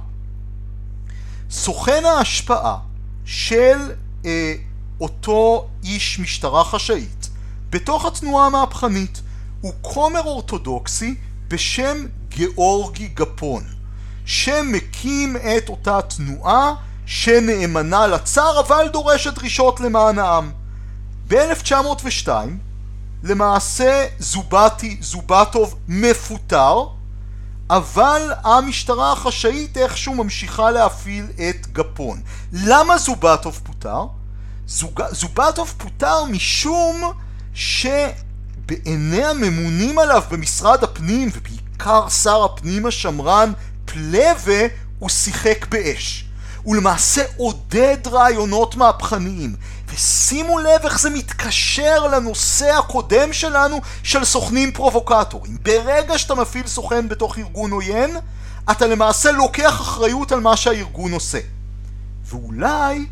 סוכן 1.49 2.05
ההשפעה 2.05 2.77
של 3.25 3.91
אה, 4.25 4.53
אותו 5.01 5.67
איש 5.83 6.19
משטרה 6.19 6.63
חשאית 6.63 7.29
בתוך 7.69 8.05
התנועה 8.05 8.45
המהפכנית 8.45 9.21
הוא 9.61 9.73
כומר 9.81 10.21
אורתודוקסי 10.21 11.15
בשם 11.47 11.97
גאורגי 12.37 13.07
גפון 13.07 13.74
שמקים 14.25 15.37
את 15.37 15.69
אותה 15.69 16.01
תנועה 16.01 16.73
שנאמנה 17.05 18.07
לצאר 18.07 18.59
אבל 18.59 18.87
דורשת 18.93 19.33
דרישות 19.33 19.79
למען 19.79 20.19
העם. 20.19 20.51
ב-1902 21.27 22.29
למעשה 23.23 24.05
זובטי, 24.19 24.97
זובטוב 25.01 25.75
מפוטר 25.87 26.85
אבל 27.69 28.31
המשטרה 28.43 29.11
החשאית 29.11 29.77
איכשהו 29.77 30.13
ממשיכה 30.15 30.71
להפעיל 30.71 31.25
את 31.49 31.67
גפון. 31.71 32.21
למה 32.53 32.97
זובטוב 32.97 33.59
פוטר? 33.63 34.05
זוג... 34.67 35.01
זובטוב 35.11 35.73
פוטר 35.77 36.23
משום 36.25 37.11
שבעיני 37.53 39.25
הממונים 39.25 39.99
עליו 39.99 40.23
במשרד 40.31 40.83
הפנים 40.83 41.29
ובעיקר 41.33 42.09
שר 42.09 42.43
הפנים 42.43 42.85
השמרן 42.85 43.51
פלווה 43.95 44.67
הוא 44.99 45.09
שיחק 45.09 45.65
באש. 45.69 46.25
הוא 46.63 46.75
למעשה 46.75 47.23
עודד 47.37 47.97
רעיונות 48.07 48.75
מהפכניים. 48.75 49.55
ושימו 49.93 50.59
לב 50.59 50.81
איך 50.83 50.99
זה 50.99 51.09
מתקשר 51.09 52.07
לנושא 52.07 52.77
הקודם 52.77 53.33
שלנו 53.33 53.81
של 54.03 54.25
סוכנים 54.25 54.71
פרובוקטורים. 54.71 55.57
ברגע 55.61 56.17
שאתה 56.17 56.35
מפעיל 56.35 56.67
סוכן 56.67 57.09
בתוך 57.09 57.37
ארגון 57.37 57.71
עוין, 57.71 58.17
אתה 58.71 58.87
למעשה 58.87 59.31
לוקח 59.31 59.81
אחריות 59.81 60.31
על 60.31 60.39
מה 60.39 60.57
שהארגון 60.57 61.11
עושה. 61.11 61.39
ואולי 62.25 63.05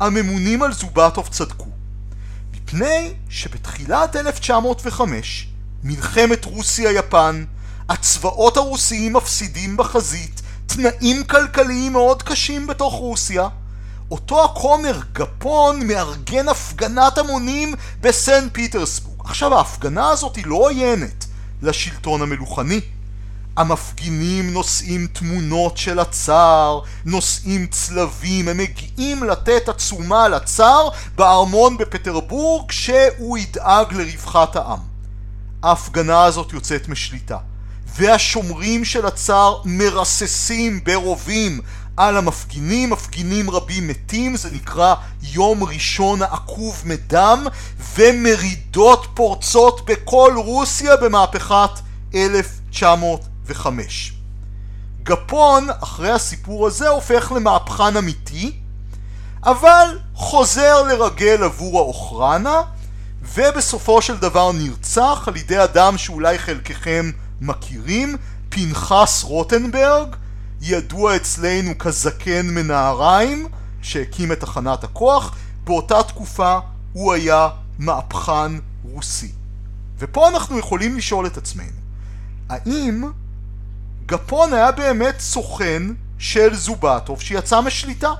הממונים 0.00 0.62
על 0.62 0.72
זובטוב 0.72 1.28
צדקו. 1.28 1.66
מפני 2.52 3.12
שבתחילת 3.28 4.16
1905, 4.16 5.48
מלחמת 5.84 6.44
רוסיה-יפן, 6.44 7.44
הצבאות 7.88 8.56
הרוסיים 8.56 9.12
מפסידים 9.12 9.76
בחזית, 9.76 10.42
תנאים 10.66 11.24
כלכליים 11.24 11.92
מאוד 11.92 12.22
קשים 12.22 12.66
בתוך 12.66 12.94
רוסיה, 12.94 13.48
אותו 14.10 14.44
הכומר 14.44 15.00
גפון 15.12 15.86
מארגן 15.86 16.48
הפגנת 16.48 17.18
המונים 17.18 17.74
בסן 18.00 18.48
פיטרסבורג. 18.52 19.20
עכשיו 19.24 19.54
ההפגנה 19.54 20.08
הזאת 20.08 20.36
היא 20.36 20.46
לא 20.46 20.56
עוינת 20.56 21.24
לשלטון 21.62 22.22
המלוכני. 22.22 22.80
המפגינים 23.56 24.52
נושאים 24.52 25.06
תמונות 25.06 25.76
של 25.76 25.98
הצאר, 25.98 26.80
נושאים 27.04 27.66
צלבים, 27.66 28.48
הם 28.48 28.58
מגיעים 28.58 29.24
לתת 29.24 29.68
עצומה 29.68 30.28
לצאר 30.28 30.88
בארמון 31.14 31.76
בפטרבורג 31.76 32.70
שהוא 32.70 33.38
ידאג 33.38 33.94
לרווחת 33.94 34.56
העם. 34.56 34.78
ההפגנה 35.62 36.24
הזאת 36.24 36.52
יוצאת 36.52 36.88
משליטה, 36.88 37.38
והשומרים 37.96 38.84
של 38.84 39.06
הצאר 39.06 39.60
מרססים 39.64 40.84
ברובים 40.84 41.60
על 41.96 42.16
המפגינים, 42.16 42.90
מפגינים 42.90 43.50
רבים 43.50 43.88
מתים, 43.88 44.36
זה 44.36 44.48
נקרא 44.52 44.94
יום 45.22 45.64
ראשון 45.64 46.22
העקוב 46.22 46.82
מדם, 46.84 47.46
ומרידות 47.94 49.06
פורצות 49.14 49.84
בכל 49.84 50.32
רוסיה 50.36 50.96
במהפכת 50.96 51.70
1905. 52.14 54.12
גפון, 55.02 55.68
אחרי 55.82 56.10
הסיפור 56.10 56.66
הזה, 56.66 56.88
הופך 56.88 57.32
למהפכן 57.36 57.96
אמיתי, 57.96 58.52
אבל 59.44 59.98
חוזר 60.14 60.82
לרגל 60.82 61.42
עבור 61.42 61.78
האוכרנה, 61.78 62.62
ובסופו 63.34 64.02
של 64.02 64.16
דבר 64.16 64.52
נרצח 64.52 65.24
על 65.26 65.36
ידי 65.36 65.64
אדם 65.64 65.98
שאולי 65.98 66.38
חלקכם 66.38 67.10
מכירים, 67.40 68.16
פנחס 68.48 69.22
רוטנברג, 69.24 70.16
ידוע 70.62 71.16
אצלנו 71.16 71.78
כזקן 71.78 72.46
מנהריים 72.46 73.48
שהקים 73.82 74.32
את 74.32 74.40
תחנת 74.40 74.84
הכוח, 74.84 75.36
באותה 75.64 76.02
תקופה 76.02 76.58
הוא 76.92 77.12
היה 77.12 77.48
מהפכן 77.78 78.52
רוסי. 78.84 79.32
ופה 79.98 80.28
אנחנו 80.28 80.58
יכולים 80.58 80.96
לשאול 80.96 81.26
את 81.26 81.36
עצמנו, 81.36 81.80
האם 82.48 83.04
גפון 84.06 84.52
היה 84.52 84.72
באמת 84.72 85.20
סוכן 85.20 85.82
של 86.18 86.54
זובטוב 86.54 87.20
שיצא 87.20 87.60
משליטה? 87.60 88.12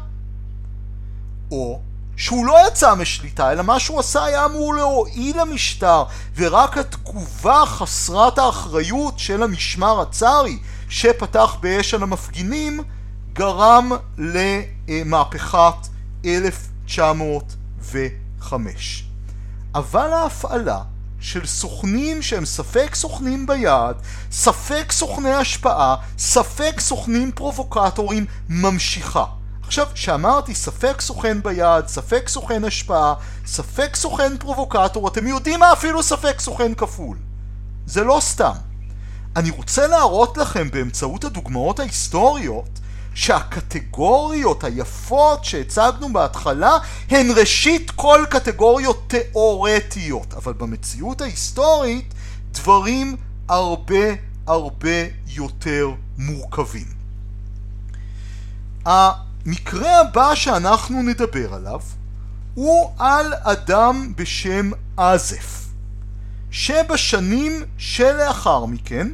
או 1.50 1.80
שהוא 2.16 2.46
לא 2.46 2.68
יצא 2.68 2.94
משליטה, 2.94 3.52
אלא 3.52 3.62
מה 3.62 3.80
שהוא 3.80 4.00
עשה 4.00 4.24
היה 4.24 4.44
אמור 4.44 4.74
להועיל 4.74 5.40
למשטר, 5.40 6.04
ורק 6.36 6.78
התגובה 6.78 7.62
חסרת 7.66 8.38
האחריות 8.38 9.18
של 9.18 9.42
המשמר 9.42 10.00
הצארי 10.00 10.58
שפתח 10.88 11.56
באש 11.60 11.94
על 11.94 12.02
המפגינים 12.02 12.80
גרם 13.32 13.92
למהפכת 14.88 15.88
1905. 16.24 19.04
אבל 19.74 20.12
ההפעלה 20.12 20.82
של 21.20 21.46
סוכנים 21.46 22.22
שהם 22.22 22.44
ספק 22.44 22.94
סוכנים 22.94 23.46
ביד, 23.46 23.96
ספק 24.30 24.92
סוכני 24.92 25.34
השפעה, 25.34 25.96
ספק 26.18 26.80
סוכנים 26.80 27.32
פרובוקטורים, 27.32 28.26
ממשיכה. 28.48 29.24
עכשיו, 29.66 29.86
כשאמרתי 29.94 30.54
ספק 30.54 31.00
סוכן 31.00 31.42
ביד, 31.42 31.86
ספק 31.86 32.28
סוכן 32.28 32.64
השפעה, 32.64 33.14
ספק 33.46 33.96
סוכן 33.96 34.38
פרובוקטור, 34.38 35.08
אתם 35.08 35.26
יודעים 35.26 35.60
מה 35.60 35.72
אפילו 35.72 36.02
ספק 36.02 36.40
סוכן 36.40 36.74
כפול. 36.74 37.16
זה 37.86 38.04
לא 38.04 38.18
סתם. 38.20 38.52
אני 39.36 39.50
רוצה 39.50 39.86
להראות 39.86 40.36
לכם 40.36 40.70
באמצעות 40.70 41.24
הדוגמאות 41.24 41.80
ההיסטוריות 41.80 42.68
שהקטגוריות 43.14 44.64
היפות 44.64 45.44
שהצגנו 45.44 46.12
בהתחלה 46.12 46.78
הן 47.10 47.26
ראשית 47.36 47.90
כל 47.90 48.24
קטגוריות 48.30 49.04
תיאורטיות, 49.06 50.34
אבל 50.34 50.52
במציאות 50.52 51.20
ההיסטורית 51.20 52.14
דברים 52.52 53.16
הרבה 53.48 54.06
הרבה 54.46 55.04
יותר 55.26 55.90
מורכבים. 56.18 56.86
המקרה 59.46 60.00
הבא 60.00 60.34
שאנחנו 60.34 61.02
נדבר 61.02 61.54
עליו 61.54 61.80
הוא 62.54 62.92
על 62.98 63.32
אדם 63.42 64.12
בשם 64.16 64.70
עזף, 64.96 65.64
שבשנים 66.50 67.64
שלאחר 67.78 68.64
מכן 68.64 69.08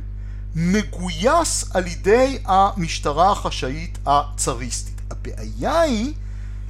מגויס 0.55 1.65
על 1.75 1.87
ידי 1.87 2.39
המשטרה 2.45 3.33
החשאית 3.33 3.99
הצאריסטית. 4.07 5.01
הבעיה 5.11 5.81
היא 5.81 6.13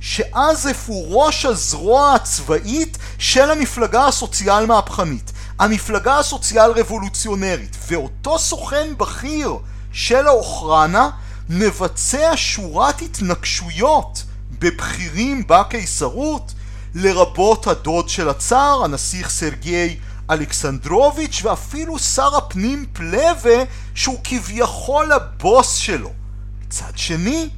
שאזף 0.00 0.84
הוא 0.86 1.22
ראש 1.24 1.44
הזרוע 1.44 2.14
הצבאית 2.14 2.98
של 3.18 3.50
המפלגה 3.50 4.06
הסוציאל 4.06 4.66
מהפכנית, 4.66 5.32
המפלגה 5.58 6.18
הסוציאל 6.18 6.70
רבולוציונרית, 6.70 7.76
ואותו 7.88 8.38
סוכן 8.38 8.88
בכיר 8.98 9.56
של 9.92 10.26
האוכרנה 10.26 11.10
מבצע 11.48 12.32
שורת 12.36 13.02
התנגשויות 13.02 14.24
בבכירים 14.58 15.46
בקיסרות, 15.46 16.52
לרבות 16.94 17.66
הדוד 17.66 18.08
של 18.08 18.28
הצאר, 18.28 18.84
הנסיך 18.84 19.30
סרגי 19.30 19.96
אלכסנדרוביץ' 20.30 21.40
ואפילו 21.44 21.98
שר 21.98 22.36
הפנים 22.36 22.86
פלווה 22.92 23.62
שהוא 23.94 24.18
כביכול 24.24 25.12
הבוס 25.12 25.74
שלו. 25.74 26.12
מצד 26.66 26.92
שני, 26.96 27.48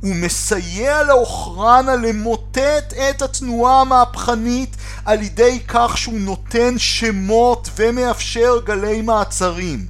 הוא 0.00 0.14
מסייע 0.14 1.02
לאוכרנה 1.02 1.96
למוטט 1.96 2.94
את 3.10 3.22
התנועה 3.22 3.80
המהפכנית 3.80 4.76
על 5.04 5.22
ידי 5.22 5.60
כך 5.68 5.98
שהוא 5.98 6.20
נותן 6.20 6.78
שמות 6.78 7.70
ומאפשר 7.76 8.60
גלי 8.64 9.02
מעצרים. 9.02 9.86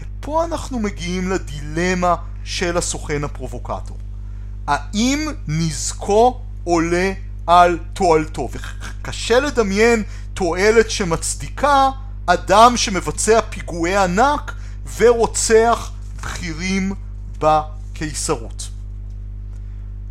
ופה 0.00 0.44
אנחנו 0.44 0.78
מגיעים 0.78 1.30
לדילמה 1.30 2.14
של 2.44 2.76
הסוכן 2.76 3.24
הפרובוקטור. 3.24 3.98
האם 4.66 5.28
נזקו 5.48 6.40
עולה 6.64 7.12
על 7.46 7.78
תועלתו, 7.92 8.48
וקשה 8.52 9.40
לדמיין 9.40 10.02
תועלת 10.34 10.90
שמצדיקה 10.90 11.90
אדם 12.26 12.76
שמבצע 12.76 13.40
פיגועי 13.50 13.96
ענק 13.96 14.54
ורוצח 14.96 15.90
בכירים 16.22 16.92
בקיסרות. 17.38 18.68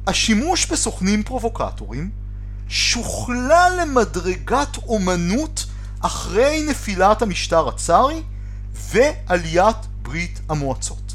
השימוש 0.08 0.66
בסוכנים 0.66 1.24
פרובוקטורים 1.24 2.12
שוכלל 2.68 3.78
למדרגת 3.82 4.78
אומנות 4.88 5.66
אחרי 6.00 6.66
נפילת 6.70 7.22
המשטר 7.22 7.68
הצארי 7.68 8.24
ועליית 8.74 9.78
ברית 10.02 10.42
המועצות. 10.50 11.13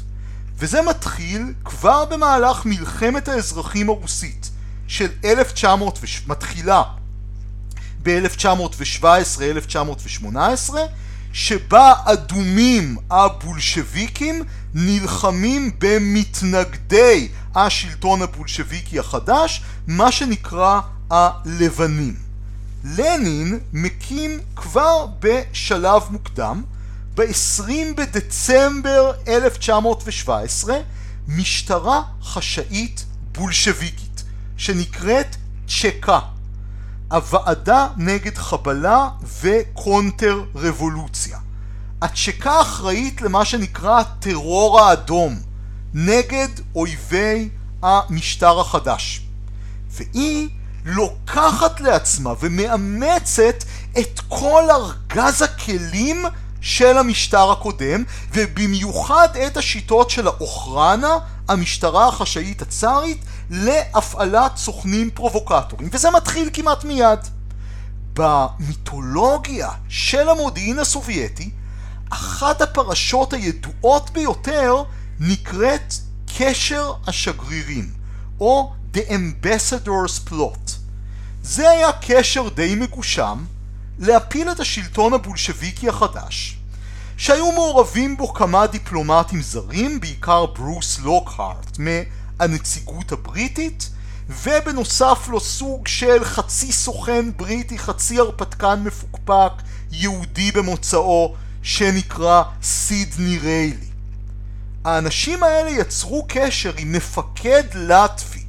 וזה 0.59 0.81
מתחיל 0.81 1.53
כבר 1.65 2.05
במהלך 2.05 2.65
מלחמת 2.65 3.27
האזרחים 3.27 3.89
הרוסית 3.89 4.49
של 4.87 5.07
1900, 5.25 5.99
מתחילה 6.27 6.83
ב-1917-1918 8.03 10.73
שבה 11.33 11.93
אדומים 12.05 12.97
הבולשביקים 13.11 14.43
נלחמים 14.73 15.71
במתנגדי 15.79 17.27
השלטון 17.55 18.21
הבולשביקי 18.21 18.99
החדש, 18.99 19.61
מה 19.87 20.11
שנקרא 20.11 20.79
הלבנים. 21.09 22.15
לנין 22.83 23.59
מקים 23.73 24.39
כבר 24.55 25.05
בשלב 25.19 26.01
מוקדם, 26.09 26.63
ב-20 27.19 27.71
בדצמבר 27.97 29.11
1917, 29.27 30.77
משטרה 31.27 32.01
חשאית 32.23 33.05
בולשביקית, 33.31 34.23
שנקראת 34.57 35.35
צ'קה, 35.67 36.19
הוועדה 37.11 37.87
נגד 37.97 38.37
חבלה 38.37 39.09
וקונטר 39.41 40.43
רבולוציה. 40.55 41.37
הצ'קה 42.01 42.61
אחראית 42.61 43.21
למה 43.21 43.45
שנקרא 43.45 43.99
הטרור 43.99 44.81
האדום 44.81 45.39
נגד 45.93 46.49
אויבי 46.75 47.49
המשטר 47.81 48.59
החדש. 48.59 49.21
והיא 49.89 50.49
לוקחת 50.85 51.81
לעצמה 51.81 52.33
ומאמצת 52.39 53.63
את 53.99 54.21
כל 54.27 54.63
ארגז 54.69 55.41
הכלים 55.41 56.25
של 56.61 56.97
המשטר 56.97 57.51
הקודם, 57.51 58.03
ובמיוחד 58.33 59.27
את 59.47 59.57
השיטות 59.57 60.09
של 60.09 60.27
האוכרנה, 60.27 61.17
המשטרה 61.47 62.07
החשאית 62.07 62.61
הצארית, 62.61 63.25
להפעלת 63.49 64.57
סוכנים 64.57 65.09
פרובוקטורים, 65.09 65.89
וזה 65.91 66.11
מתחיל 66.11 66.49
כמעט 66.53 66.83
מיד. 66.83 67.19
במיתולוגיה 68.13 69.69
של 69.89 70.29
המודיעין 70.29 70.79
הסובייטי, 70.79 71.49
אחת 72.09 72.61
הפרשות 72.61 73.33
הידועות 73.33 74.09
ביותר 74.09 74.83
נקראת 75.19 75.93
קשר 76.37 76.93
השגרירים, 77.07 77.89
או 78.39 78.73
The 78.93 78.99
Ambassador's 78.99 80.29
Plot. 80.29 80.71
זה 81.43 81.69
היה 81.69 81.91
קשר 81.91 82.49
די 82.49 82.75
מגושם 82.75 83.43
להפיל 83.99 84.51
את 84.51 84.59
השלטון 84.59 85.13
הבולשביקי 85.13 85.89
החדש, 85.89 86.57
שהיו 87.17 87.51
מעורבים 87.51 88.17
בו 88.17 88.33
כמה 88.33 88.67
דיפלומטים 88.67 89.41
זרים, 89.41 89.99
בעיקר 89.99 90.45
ברוס 90.45 90.99
לוקהארט 90.99 91.77
מהנציגות 91.79 93.11
הבריטית, 93.11 93.89
ובנוסף 94.29 95.27
לו 95.29 95.39
סוג 95.39 95.87
של 95.87 96.23
חצי 96.23 96.71
סוכן 96.71 97.25
בריטי, 97.37 97.79
חצי 97.79 98.19
הרפתקן 98.19 98.83
מפוקפק, 98.83 99.51
יהודי 99.91 100.51
במוצאו, 100.51 101.35
שנקרא 101.63 102.43
סידני 102.63 103.37
ריילי. 103.37 103.89
האנשים 104.85 105.43
האלה 105.43 105.69
יצרו 105.69 106.25
קשר 106.29 106.73
עם 106.77 106.91
מפקד 106.91 107.63
לטפי 107.75 108.43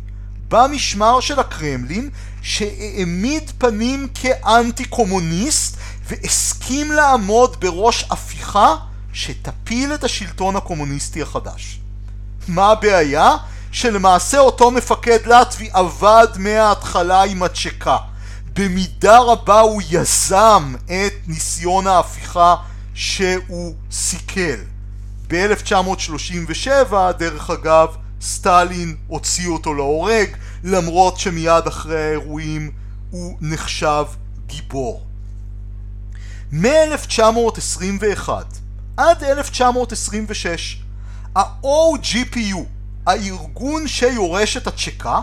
במשמר 0.48 1.20
של 1.20 1.38
הקרמלין 1.38 2.10
שהעמיד 2.42 3.50
פנים 3.58 4.08
כאנטי 4.14 4.84
קומוניסט 4.84 5.76
והסכים 6.06 6.92
לעמוד 6.92 7.60
בראש 7.60 8.04
הפיכה 8.10 8.76
שתפיל 9.12 9.94
את 9.94 10.04
השלטון 10.04 10.56
הקומוניסטי 10.56 11.22
החדש. 11.22 11.80
מה 12.48 12.70
הבעיה? 12.70 13.36
שלמעשה 13.72 14.38
אותו 14.38 14.70
מפקד 14.70 15.26
לטבי 15.26 15.68
עבד 15.72 16.26
מההתחלה 16.36 17.22
עם 17.22 17.42
הצ'קה. 17.42 17.96
במידה 18.52 19.18
רבה 19.18 19.60
הוא 19.60 19.82
יזם 19.90 20.74
את 20.84 21.12
ניסיון 21.26 21.86
ההפיכה 21.86 22.54
שהוא 22.94 23.74
סיכל. 23.90 24.60
ב-1937, 25.28 26.92
דרך 27.18 27.50
אגב, 27.50 27.88
סטלין 28.22 28.96
הוציא 29.06 29.48
אותו 29.48 29.74
להורג, 29.74 30.28
למרות 30.64 31.18
שמיד 31.18 31.66
אחרי 31.66 32.06
האירועים 32.06 32.70
הוא 33.10 33.36
נחשב 33.40 34.04
גיבור. 34.46 35.02
מ-1921 36.52 38.28
עד 38.96 39.24
1926, 39.24 40.82
ה-OGPU, 41.36 42.58
הארגון 43.06 43.88
שיורש 43.88 44.56
את 44.56 44.66
הצ'קה, 44.66 45.20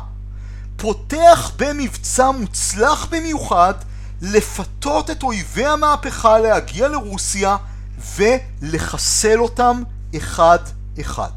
פותח 0.77 1.51
במבצע 1.57 2.31
מוצלח 2.31 3.07
במיוחד 3.11 3.73
לפתות 4.21 5.09
את 5.09 5.23
אויבי 5.23 5.65
המהפכה 5.65 6.39
להגיע 6.39 6.87
לרוסיה 6.87 7.57
ולחסל 8.15 9.39
אותם 9.39 9.83
אחד 10.17 10.59
אחד. 11.01 11.31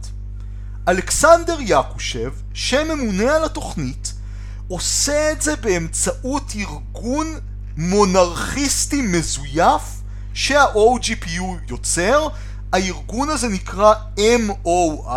אלכסנדר 0.88 1.56
יעקושב, 1.60 2.32
שממונה 2.54 3.36
על 3.36 3.44
התוכנית, 3.44 4.12
עושה 4.68 5.32
את 5.32 5.42
זה 5.42 5.56
באמצעות 5.56 6.52
ארגון 6.56 7.38
מונרכיסטי 7.76 9.02
מזויף 9.02 9.82
שה-OGPU 10.34 11.42
יוצר. 11.68 12.28
הארגון 12.72 13.28
הזה 13.30 13.48
נקרא 13.48 13.94
MOR, 14.16 15.10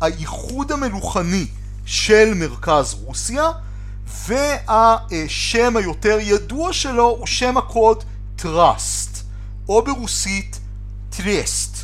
האיחוד 0.00 0.72
המלוכני 0.72 1.46
של 1.86 2.34
מרכז 2.34 2.94
רוסיה, 3.04 3.50
והשם 4.26 5.76
היותר 5.76 6.18
ידוע 6.20 6.72
שלו 6.72 7.08
הוא 7.08 7.26
שם 7.26 7.56
הקוד 7.56 8.04
טראסט, 8.36 9.18
או 9.68 9.84
ברוסית 9.84 10.60
טרסט. 11.10 11.83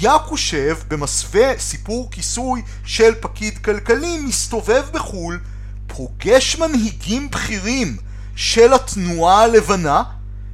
יעקושב 0.00 0.78
במסווה 0.88 1.58
סיפור 1.58 2.08
כיסוי 2.10 2.62
של 2.84 3.14
פקיד 3.20 3.58
כלכלי 3.58 4.18
מסתובב 4.18 4.84
בחו"ל, 4.92 5.40
פוגש 5.86 6.56
מנהיגים 6.56 7.30
בכירים 7.30 7.96
של 8.36 8.72
התנועה 8.72 9.42
הלבנה, 9.42 10.02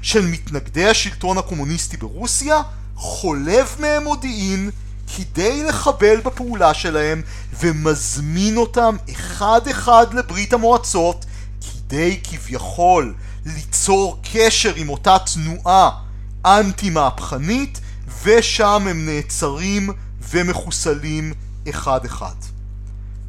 של 0.02 0.26
מתנגדי 0.26 0.88
השלטון 0.88 1.38
הקומוניסטי 1.38 1.96
ברוסיה, 1.96 2.62
חולב 2.94 3.76
מהם 3.78 4.04
מודיעין 4.04 4.70
כדי 5.16 5.64
לחבל 5.64 6.20
בפעולה 6.20 6.74
שלהם 6.74 7.22
ומזמין 7.60 8.56
אותם 8.56 8.96
אחד 9.12 9.60
אחד 9.70 10.14
לברית 10.14 10.52
המועצות 10.52 11.26
כדי 11.60 12.20
כביכול 12.24 13.14
ליצור 13.46 14.20
קשר 14.32 14.72
עם 14.76 14.88
אותה 14.88 15.16
תנועה 15.34 15.90
אנטי 16.46 16.90
מהפכנית 16.90 17.80
ושם 18.22 18.86
הם 18.90 19.06
נעצרים 19.06 19.90
ומחוסלים 20.30 21.32
אחד 21.68 22.04
אחד. 22.04 22.34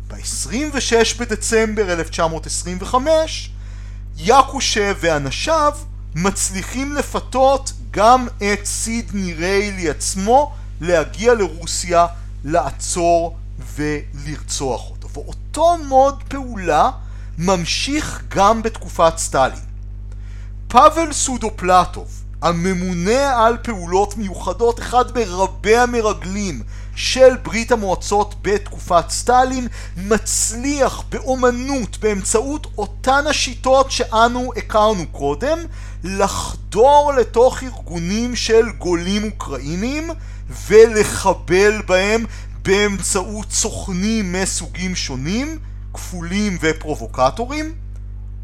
ב-26 0.08 1.18
בדצמבר 1.20 1.94
1925 1.94 3.52
יעקושב 4.18 4.98
ואנשיו 5.00 5.74
מצליחים 6.16 6.96
לפתות 6.96 7.74
גם 7.92 8.28
את 8.38 8.66
סידני 8.66 9.34
ריילי 9.34 9.90
עצמו 9.90 10.54
להגיע 10.82 11.34
לרוסיה, 11.34 12.06
לעצור 12.44 13.38
ולרצוח 13.76 14.90
אותו. 14.92 15.10
ואותו 15.14 15.78
מוד 15.88 16.24
פעולה 16.28 16.92
ממשיך 17.38 18.24
גם 18.28 18.62
בתקופת 18.62 19.18
סטלין. 19.18 19.60
פאבל 20.68 21.14
סודופלטוב, 21.14 22.19
הממונה 22.42 23.46
על 23.46 23.58
פעולות 23.64 24.18
מיוחדות, 24.18 24.80
אחד 24.80 25.06
מרבי 25.18 25.78
המרגלים 25.78 26.62
של 26.96 27.38
ברית 27.44 27.72
המועצות 27.72 28.36
בתקופת 28.42 29.10
סטלין, 29.10 29.68
מצליח 29.98 31.04
באומנות, 31.10 31.98
באמצעות 31.98 32.68
אותן 32.78 33.28
השיטות 33.30 33.92
שאנו 33.92 34.52
הכרנו 34.58 35.08
קודם, 35.08 35.60
לחדור 36.04 37.14
לתוך 37.18 37.64
ארגונים 37.64 38.36
של 38.36 38.70
גולים 38.78 39.32
אוקראינים 39.32 40.10
ולחבל 40.68 41.82
בהם 41.88 42.26
באמצעות 42.64 43.52
סוכנים 43.52 44.34
מסוגים 44.34 44.96
שונים, 44.96 45.60
כפולים 45.94 46.58
ופרובוקטורים, 46.62 47.74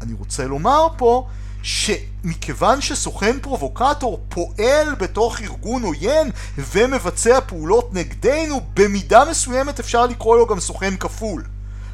אני 0.02 0.12
רוצה 0.18 0.44
לומר 0.44 0.86
פה 0.96 1.26
שמכיוון 1.66 2.80
שסוכן 2.80 3.40
פרובוקטור 3.40 4.20
פועל 4.28 4.94
בתוך 4.98 5.40
ארגון 5.40 5.82
עוין 5.82 6.30
ומבצע 6.58 7.40
פעולות 7.40 7.94
נגדנו, 7.94 8.60
במידה 8.74 9.24
מסוימת 9.30 9.80
אפשר 9.80 10.06
לקרוא 10.06 10.36
לו 10.36 10.46
גם 10.46 10.60
סוכן 10.60 10.96
כפול. 10.96 11.44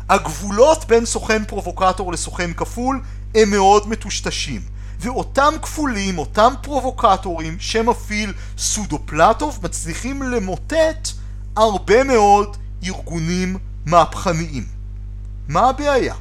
הגבולות 0.08 0.84
בין 0.84 1.06
סוכן 1.06 1.44
פרובוקטור 1.44 2.12
לסוכן 2.12 2.52
כפול 2.52 3.00
הם 3.34 3.50
מאוד 3.50 3.88
מטושטשים. 3.88 4.60
ואותם 5.00 5.54
כפולים, 5.62 6.18
אותם 6.18 6.52
פרובוקטורים 6.62 7.56
שמפעיל 7.60 8.32
סודופלטוב 8.58 9.58
מצליחים 9.62 10.22
למוטט 10.22 11.08
הרבה 11.56 12.04
מאוד 12.04 12.56
ארגונים 12.84 13.58
מהפכניים. 13.86 14.64
מה 15.48 15.68
הבעיה? 15.68 16.14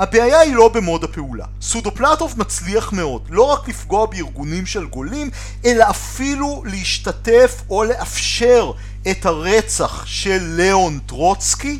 הבעיה 0.00 0.40
היא 0.40 0.54
לא 0.54 0.68
במוד 0.68 1.04
הפעולה. 1.04 1.44
סודופלטוב 1.60 2.34
מצליח 2.36 2.92
מאוד 2.92 3.22
לא 3.30 3.42
רק 3.42 3.68
לפגוע 3.68 4.06
בארגונים 4.06 4.66
של 4.66 4.86
גולים, 4.86 5.30
אלא 5.64 5.84
אפילו 5.90 6.62
להשתתף 6.66 7.62
או 7.70 7.84
לאפשר 7.84 8.72
את 9.10 9.26
הרצח 9.26 10.06
של 10.06 10.38
ליאון 10.56 10.98
טרוצקי, 11.06 11.78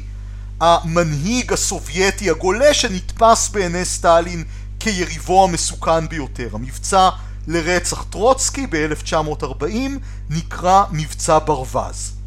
המנהיג 0.60 1.52
הסובייטי 1.52 2.30
הגולה 2.30 2.74
שנתפס 2.74 3.48
בעיני 3.48 3.84
סטלין 3.84 4.44
כיריבו 4.80 5.44
המסוכן 5.44 6.08
ביותר. 6.08 6.48
המבצע 6.52 7.08
לרצח 7.46 8.04
טרוצקי 8.10 8.66
ב-1940 8.70 9.74
נקרא 10.30 10.84
מבצע 10.90 11.38
ברווז. 11.38 12.19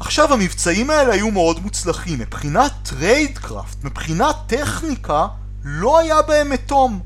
עכשיו 0.00 0.32
המבצעים 0.32 0.90
האלה 0.90 1.12
היו 1.12 1.30
מאוד 1.30 1.62
מוצלחים, 1.62 2.18
מבחינת 2.18 2.72
tradecraft, 2.82 3.84
מבחינת 3.84 4.36
טכניקה, 4.46 5.26
לא 5.64 5.98
היה 5.98 6.22
בהם 6.22 6.50
מתום. 6.50 7.00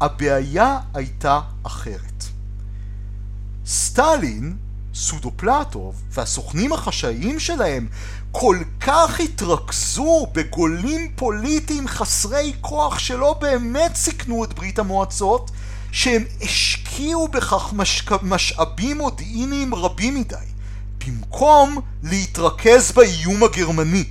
הבעיה 0.00 0.78
הייתה 0.94 1.40
אחרת. 1.62 2.24
סטלין, 3.66 4.56
סודופלטוב 4.94 6.02
והסוכנים 6.10 6.72
החשאיים 6.72 7.40
שלהם 7.40 7.88
כל 8.32 8.58
כך 8.80 9.20
התרכזו 9.20 10.26
בגולים 10.32 11.12
פוליטיים 11.16 11.88
חסרי 11.88 12.52
כוח 12.60 12.98
שלא 12.98 13.36
באמת 13.40 13.96
סיכנו 13.96 14.44
את 14.44 14.54
ברית 14.54 14.78
המועצות, 14.78 15.50
שהם 15.92 16.24
השקיעו 16.42 17.28
בכך 17.28 17.72
משק... 17.72 18.22
משאבים 18.22 18.98
מודיעיניים 18.98 19.74
רבים 19.74 20.14
מדי. 20.14 20.55
במקום 21.06 21.80
להתרכז 22.02 22.92
באיום 22.92 23.44
הגרמני 23.44 24.04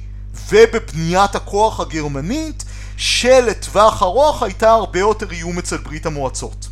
ובבניית 0.49 1.35
הכוח 1.35 1.79
הגרמנית 1.79 2.63
שלטווח 2.97 4.03
ארוך 4.03 4.43
הייתה 4.43 4.71
הרבה 4.71 4.99
יותר 4.99 5.31
איום 5.31 5.59
אצל 5.59 5.77
ברית 5.77 6.05
המועצות. 6.05 6.67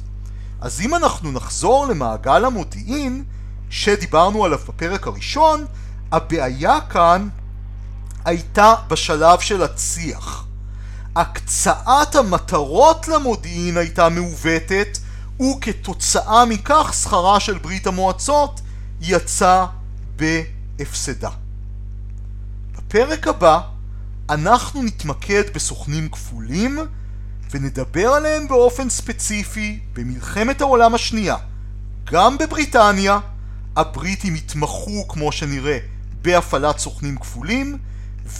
אז 0.61 0.81
אם 0.81 0.95
אנחנו 0.95 1.31
נחזור 1.31 1.87
למעגל 1.87 2.45
המודיעין 2.45 3.23
שדיברנו 3.69 4.45
עליו 4.45 4.59
בפרק 4.67 5.07
הראשון, 5.07 5.65
הבעיה 6.11 6.79
כאן 6.89 7.29
הייתה 8.25 8.75
בשלב 8.87 9.39
של 9.39 9.63
הצי"ח. 9.63 10.45
הקצאת 11.15 12.15
המטרות 12.15 13.07
למודיעין 13.07 13.77
הייתה 13.77 14.09
מעוותת 14.09 14.97
וכתוצאה 15.41 16.45
מכך 16.45 16.93
שכרה 17.03 17.39
של 17.39 17.57
ברית 17.57 17.87
המועצות 17.87 18.61
יצא 19.01 19.65
בהפסדה. 20.15 21.29
בפרק 22.77 23.27
הבא 23.27 23.59
אנחנו 24.29 24.83
נתמקד 24.83 25.43
בסוכנים 25.53 26.09
כפולים 26.09 26.79
ונדבר 27.51 28.07
עליהם 28.07 28.47
באופן 28.47 28.89
ספציפי 28.89 29.79
במלחמת 29.93 30.61
העולם 30.61 30.93
השנייה. 30.93 31.35
גם 32.05 32.37
בבריטניה 32.37 33.19
הבריטים 33.75 34.33
התמחו 34.35 35.07
כמו 35.07 35.31
שנראה 35.31 35.77
בהפעלת 36.21 36.77
סוכנים 36.77 37.17
כפולים 37.17 37.77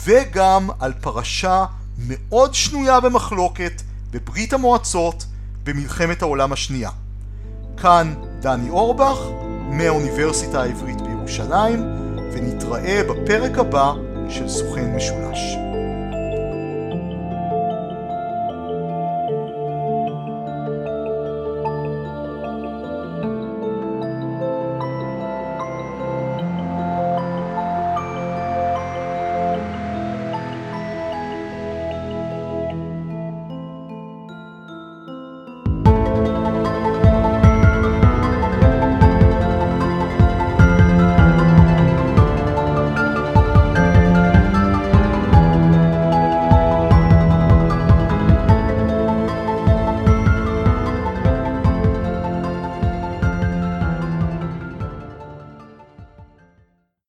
וגם 0.04 0.68
על 0.80 0.92
פרשה 1.00 1.64
מאוד 1.98 2.54
שנויה 2.54 3.00
במחלוקת 3.00 3.82
בברית 4.10 4.52
המועצות 4.52 5.26
במלחמת 5.64 6.22
העולם 6.22 6.52
השנייה. 6.52 6.90
כאן 7.76 8.14
דני 8.40 8.70
אורבך 8.70 9.18
מהאוניברסיטה 9.70 10.62
העברית 10.62 11.03
בירושלים 11.24 11.84
ונתראה 12.32 13.02
בפרק 13.08 13.58
הבא 13.58 13.92
של 14.28 14.48
סוכן 14.48 14.96
משולש. 14.96 15.56